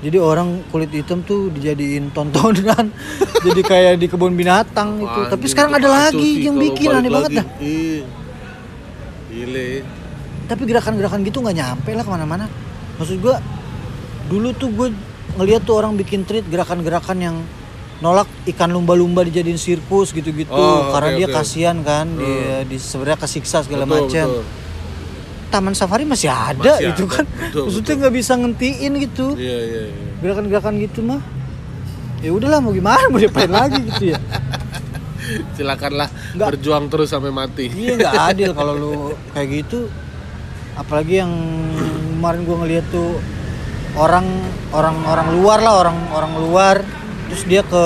[0.00, 2.88] Jadi orang kulit hitam tuh dijadiin tontonan.
[3.46, 5.20] Jadi kayak di kebun binatang itu.
[5.28, 7.46] Tapi sekarang ada lagi sih yang bikin aneh banget dah.
[7.60, 8.04] Iya.
[9.30, 9.68] Gile.
[10.46, 12.46] Tapi gerakan-gerakan gitu nggak nyampe lah ke mana-mana.
[12.98, 13.38] Maksud gua
[14.30, 14.88] dulu tuh gue
[15.34, 17.36] ngeliat tuh orang bikin tweet gerakan-gerakan yang
[18.00, 21.26] nolak ikan lumba-lumba dijadiin sirkus gitu-gitu Oh, karena dia.
[21.26, 21.36] Hmm.
[21.36, 24.08] kasihan kan dia di sebenarnya kesiksa segala macam.
[24.08, 24.44] betul.
[25.50, 27.24] Taman safari masih ada Masih itu ada, kan.
[27.26, 29.26] betul, Maksudnya nggak bisa ngentiin gitu.
[29.34, 30.06] Iya, iya, iya.
[30.18, 31.20] Gerakan-gerakan gitu mah.
[32.20, 34.20] Ya udahlah mau gimana mau diapain lagi gitu ya.
[35.54, 36.48] Silakanlah Nggak.
[36.50, 37.66] berjuang terus sampai mati.
[37.66, 38.92] Iya nggak adil kalau lu
[39.30, 39.90] kayak gitu.
[40.72, 41.32] Apalagi yang
[42.12, 43.18] kemarin gua ngeliat tuh
[43.92, 44.26] orang
[44.70, 46.76] orang orang luar lah orang orang luar
[47.30, 47.84] terus dia ke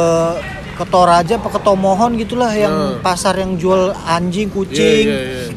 [0.74, 2.98] ke Toraja apa ke Tomohon gitulah yang Hmm.
[2.98, 5.54] pasar yang jual anjing kucing iya, iya.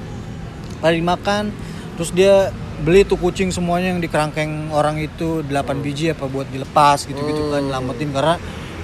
[0.78, 1.50] pada dimakan
[1.96, 5.50] terus dia beli tuh kucing semuanya yang di kerangkeng orang itu 8
[5.82, 8.36] biji apa buat dilepas gitu-gitu kan nyelamatin karena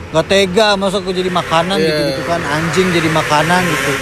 [0.10, 1.86] nggak tega masa aku jadi makanan Iya.
[1.86, 3.94] gitu-gitu kan anjing jadi makanan gitu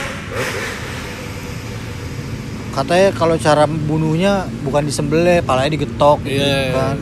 [2.72, 4.34] katanya kalau cara bunuhnya
[4.64, 6.72] bukan disembelih palanya digetok gitu Iya.
[6.72, 6.96] kan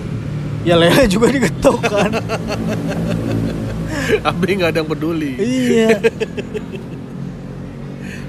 [0.60, 2.10] ya lele juga digetok kan
[4.25, 5.33] Tapi nggak ada yang peduli.
[5.35, 5.89] iya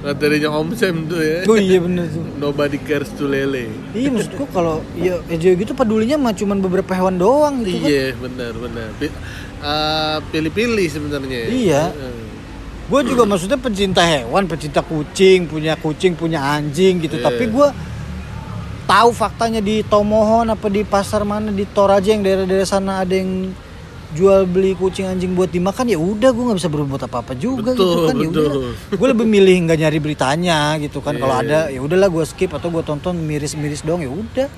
[0.00, 1.44] Materinya Om Sam tuh ya.
[1.44, 3.68] oh iya bener tuh Nobody cares to lele.
[3.92, 8.06] iya maksudku kalau ya ya gitu pedulinya mah cuman beberapa hewan doang gitu kan Iya,
[8.16, 8.88] benar, benar.
[8.96, 9.12] Pi-
[9.60, 11.40] eh, Pilih-pilih sebenarnya.
[11.46, 11.82] Iya.
[11.90, 12.28] Eh.
[12.86, 17.22] gue juga maksudnya pencinta hewan pencinta kucing punya kucing punya anjing gitu Iya.
[17.22, 17.68] tapi gue
[18.84, 23.54] tahu faktanya di Tomohon apa di pasar mana di Toraja yang daerah-daerah sana ada yang
[24.10, 27.86] jual beli kucing anjing buat dimakan ya udah gue nggak bisa berbuat apa-apa juga gitu
[27.86, 28.62] Betul, kan ya betul.
[28.90, 31.42] gue lebih milih nggak nyari beritanya gitu kan kalau Iya.
[31.42, 34.48] ada ya udahlah gue skip atau gue tonton miris-miris dong ya udah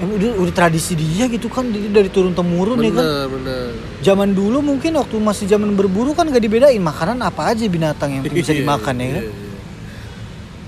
[0.00, 3.68] udah, udah tradisi dia gitu kan jadi dari turun temurun ya kan benar.
[4.00, 8.24] Zaman dulu mungkin waktu masih zaman berburu kan gak dibedain makanan apa aja binatang yang
[8.24, 9.12] bisa Iya, dimakan ya kan.
[9.20, 9.48] iya, iya.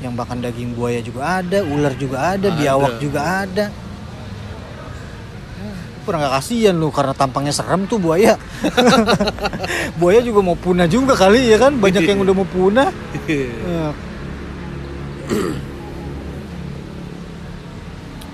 [0.02, 2.58] Yang makan daging buaya juga ada, ular juga ada, Ada.
[2.58, 3.64] biawak juga ada.
[6.02, 8.34] Pernah gak kasihan lu karena tampangnya serem tuh buaya.
[10.02, 12.90] buaya juga mau punah juga kali ya kan, banyak yang udah mau punah.
[13.26, 13.94] Iya.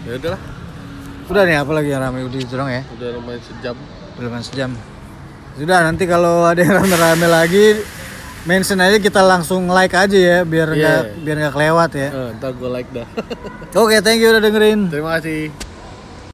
[0.08, 0.40] Ya udahlah,
[1.28, 2.80] Udah nih apa lagi yang ramai udah dong ya.
[2.96, 3.76] udah lumayan sejam.
[4.16, 4.70] Belum sejam.
[5.60, 7.84] Sudah nanti kalau ada yang rame-rame lagi
[8.48, 11.20] mention aja kita langsung like aja ya biar nggak Iya.
[11.20, 12.08] biar nggak kelewat ya.
[12.08, 13.04] Eh, ntar gue like dah.
[13.84, 14.88] Oke, thank you udah dengerin.
[14.88, 15.52] Terima kasih.